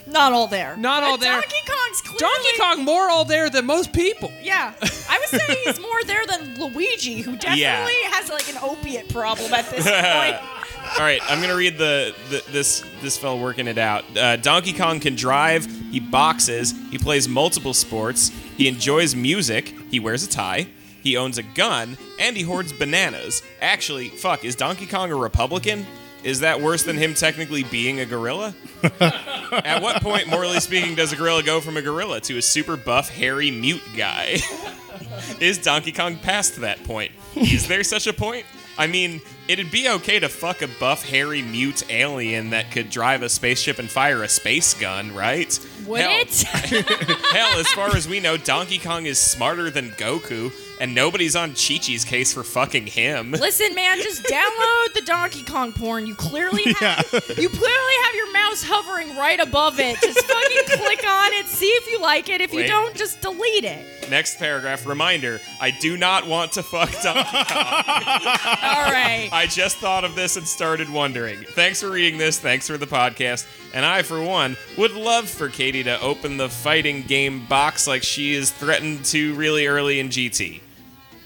[0.06, 0.76] not all there.
[0.76, 1.32] Not all But there.
[1.32, 4.30] Donkey Kong's clearly Donkey Kong more all there than most people.
[4.42, 4.74] Yeah,
[5.08, 7.88] I would say he's more there than Luigi, who definitely Yeah.
[8.10, 10.36] has like an opiate problem at this point.
[10.98, 14.04] All right, I'm gonna read the, the this this fella working it out.
[14.14, 15.64] Uh, Donkey Kong can drive.
[15.90, 16.74] He boxes.
[16.90, 18.30] He plays multiple sports.
[18.56, 19.74] He enjoys music.
[19.90, 20.68] He wears a tie.
[21.02, 23.42] He owns a gun and he hoards bananas.
[23.60, 25.86] Actually, fuck, is Donkey Kong a Republican?
[26.22, 28.54] Is that worse than him technically being a gorilla?
[29.00, 32.78] At what point, morally speaking, does a gorilla go from a gorilla to a super
[32.78, 34.38] buff, hairy, mute guy?
[35.40, 37.12] Is Donkey Kong past that point?
[37.36, 38.46] Is there such a point?
[38.76, 43.22] I mean, it'd be okay to fuck a buff, hairy, mute alien that could drive
[43.22, 45.56] a spaceship and fire a space gun, right?
[45.86, 46.42] Would Hell- it?
[47.32, 50.52] Hell, as far as we know, Donkey Kong is smarter than Goku,
[50.84, 53.30] and nobody's on Chi Chi's case for fucking him.
[53.30, 56.06] Listen, man, just download the Donkey Kong porn.
[56.06, 59.96] You clearly have you clearly have your mouse hovering right above it.
[60.02, 62.42] Just fucking click on it, see if you like it.
[62.42, 64.10] If you don't, just delete it.
[64.10, 67.46] Next paragraph, reminder I do not want to fuck Donkey Kong.
[68.62, 69.30] All right.
[69.32, 71.38] I just thought of this and started wondering.
[71.44, 72.38] Thanks for reading this.
[72.38, 73.46] Thanks for the podcast.
[73.72, 78.02] And I, for one, would love for Katie to open the fighting game box like
[78.02, 80.60] she is threatened to really early in GT.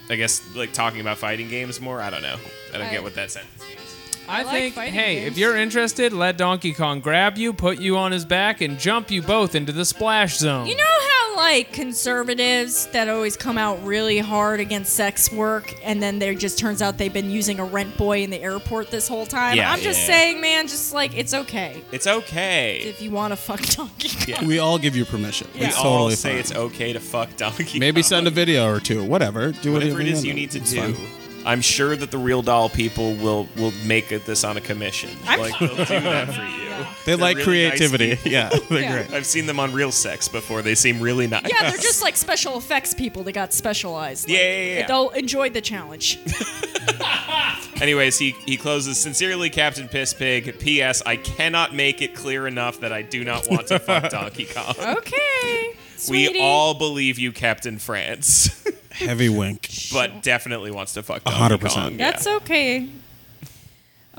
[0.09, 2.01] I guess, like, talking about fighting games more?
[2.01, 2.37] I don't know.
[2.73, 3.79] I don't get what that sentence means.
[4.27, 5.31] I, like think, fighting hey, games.
[5.31, 9.09] if you're interested, let Donkey Kong grab you, put you on his back, and jump
[9.09, 10.67] you both into the splash zone.
[10.67, 11.08] You know how
[11.39, 16.59] like conservatives that always come out really hard against sex work and then there just
[16.59, 19.55] turns out they've been using a rent boy in the airport this whole time?
[19.57, 20.07] Yeah, I'm just yeah.
[20.07, 22.79] saying, man, just like it's okay It's okay.
[22.83, 24.45] if you want to fuck Donkey Kong.
[24.47, 25.47] We all give you permission.
[25.53, 26.39] We It's all totally say fine.
[26.39, 28.07] it's okay to fuck Donkey Maybe Kong.
[28.07, 29.03] send a video or two.
[29.03, 29.51] Whatever.
[29.51, 30.93] Do whatever it is you need to It's do.
[30.93, 31.07] fine.
[31.45, 35.09] I'm sure that the real doll people will will make this on a commission.
[35.25, 36.68] I'm- like they'll do that for you.
[36.79, 38.15] They They're like really nice creativity.
[38.15, 38.31] people.
[38.31, 39.03] yeah, they're Yeah.
[39.03, 39.13] great.
[39.17, 40.61] I've seen them on Real Sex before.
[40.61, 41.45] They seem really nice.
[41.49, 44.27] Yeah, they're just like special effects people that got specialized.
[44.27, 44.87] Like, Yeah, yeah, yeah.
[44.87, 46.19] They'll enjoy the challenge.
[47.81, 50.59] Anyways, he he closes sincerely, Captain Piss Pig.
[50.59, 51.01] P.S.
[51.05, 54.75] I cannot make it clear enough that I do not want to fuck Donkey Kong.
[54.97, 55.71] Okay.
[56.09, 56.39] we sweetie.
[56.41, 59.69] all believe you, Captain France, Heavy wink.
[59.93, 61.91] but definitely wants to fuck Donkey hundred percent.
[61.91, 61.99] Kong.
[61.99, 62.11] Yeah.
[62.11, 62.89] That's okay.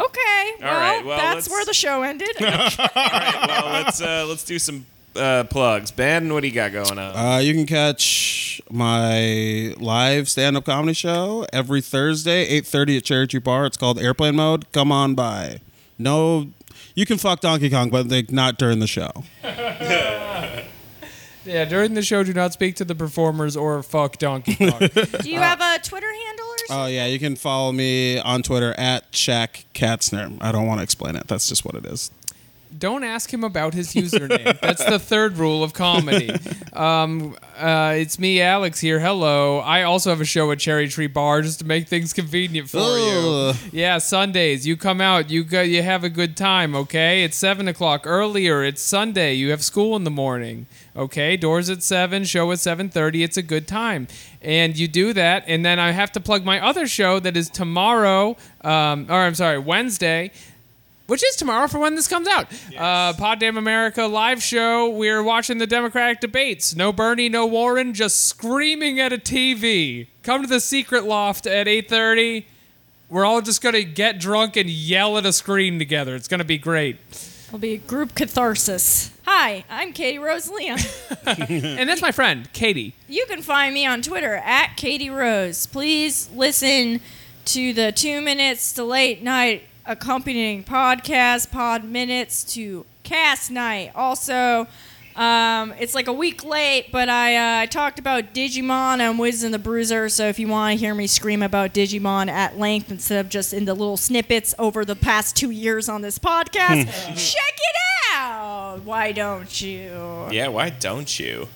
[0.01, 0.53] Okay.
[0.61, 2.31] Well, right, well, that's let's- where the show ended.
[2.41, 4.87] All right, well, let's uh, let's do some
[5.17, 5.91] uh, plugs.
[5.91, 7.17] Ben, what do you got going on?
[7.17, 13.27] Uh, you can catch my live stand-up comedy show every Thursday, eight thirty at Cherry
[13.27, 13.67] Tree Bar.
[13.67, 14.71] It's called Airplane Mode.
[14.73, 15.61] Come on by.
[15.99, 16.49] No,
[16.95, 19.11] you can fuck Donkey Kong, but like, not during the show.
[21.51, 24.79] yeah, during the show, do not speak to the performers or fuck Donkey Kong.
[25.21, 26.85] Do you have a Twitter handle or something?
[26.85, 30.39] Oh yeah, you can follow me on Twitter at Shaq Katzner.
[30.41, 31.27] I don't want to explain it.
[31.27, 32.11] That's just what it is.
[32.79, 34.59] Don't ask him about his username.
[34.63, 36.31] That's the third rule of comedy.
[36.73, 39.01] Um, uh, it's me, Alex here.
[39.01, 39.59] Hello.
[39.59, 42.79] I also have a show at Cherry Tree Bar just to make things convenient for
[42.79, 43.53] you.
[43.73, 44.67] Yeah, Sundays.
[44.67, 45.31] You come out.
[45.31, 45.63] You go.
[45.63, 46.75] You have a good time.
[46.75, 47.25] Okay.
[47.25, 48.65] It's seven o'clock earlier.
[48.65, 49.35] It's Sunday.
[49.35, 50.67] You have school in the morning.
[50.97, 51.37] Okay.
[51.37, 52.25] Doors at seven.
[52.25, 53.23] Show at seven thirty.
[53.23, 54.09] It's a good time.
[54.43, 57.51] And you do that, and then I have to plug my other show that is
[57.51, 58.37] tomorrow.
[58.63, 60.33] Um, or I'm sorry, Wednesday
[61.11, 62.47] which is tomorrow for when this comes out.
[62.79, 64.89] Uh, Pod Damn America live show.
[64.89, 66.77] We're watching the Democratic debates.
[66.77, 70.07] No Bernie, no Warren, just screaming at a TV.
[70.23, 72.47] Come to the secret loft at 8:30.
[73.09, 76.15] We're all just gonna get drunk and yell at a screen together.
[76.15, 76.99] It's gonna be great.
[77.49, 79.11] It'll be a group catharsis.
[79.27, 80.79] Hi, I'm Katie Rose Leon.
[81.27, 82.95] And that's my friend Katie.
[83.09, 85.67] You can find me on Twitter at Katie Rose.
[85.67, 87.01] Please listen
[87.47, 93.91] to the two minutes to late night accompanying podcast, pod minutes to cast night.
[93.97, 94.69] Also,
[95.17, 99.53] um, it's like a week late, but I uh, talked about Digimon on Wiz and
[99.53, 100.09] the Bruiser.
[100.09, 103.53] So if you want to hear me scream about Digimon at length instead of just
[103.53, 106.87] in the little snippets over the past two years on this podcast,
[107.33, 107.77] check it
[108.15, 108.83] out.
[108.85, 110.29] Why don't you?
[110.31, 111.49] Yeah, why don't you?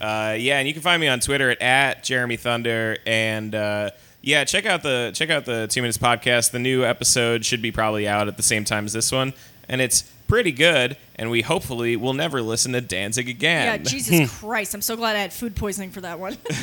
[0.00, 3.90] Uh, yeah, and you can find me on Twitter at, at Jeremy Thunder, and uh,
[4.22, 6.50] yeah, check out the check out the Two Minutes Podcast.
[6.50, 9.32] The new episode should be probably out at the same time as this one,
[9.68, 10.96] and it's pretty good.
[11.16, 13.66] And we hopefully will never listen to Danzig again.
[13.66, 13.90] Yeah.
[13.90, 14.74] Jesus Christ.
[14.74, 16.36] I'm so glad I had food poisoning for that one.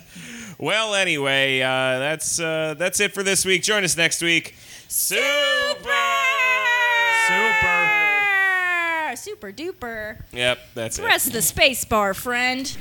[0.58, 3.62] well, anyway, uh, that's uh, that's it for this week.
[3.62, 4.54] Join us next week.
[4.88, 5.18] Super.
[7.28, 7.96] Super.
[9.16, 10.22] Super duper.
[10.32, 11.02] Yep, that's it.
[11.02, 12.76] Press the space bar, friend.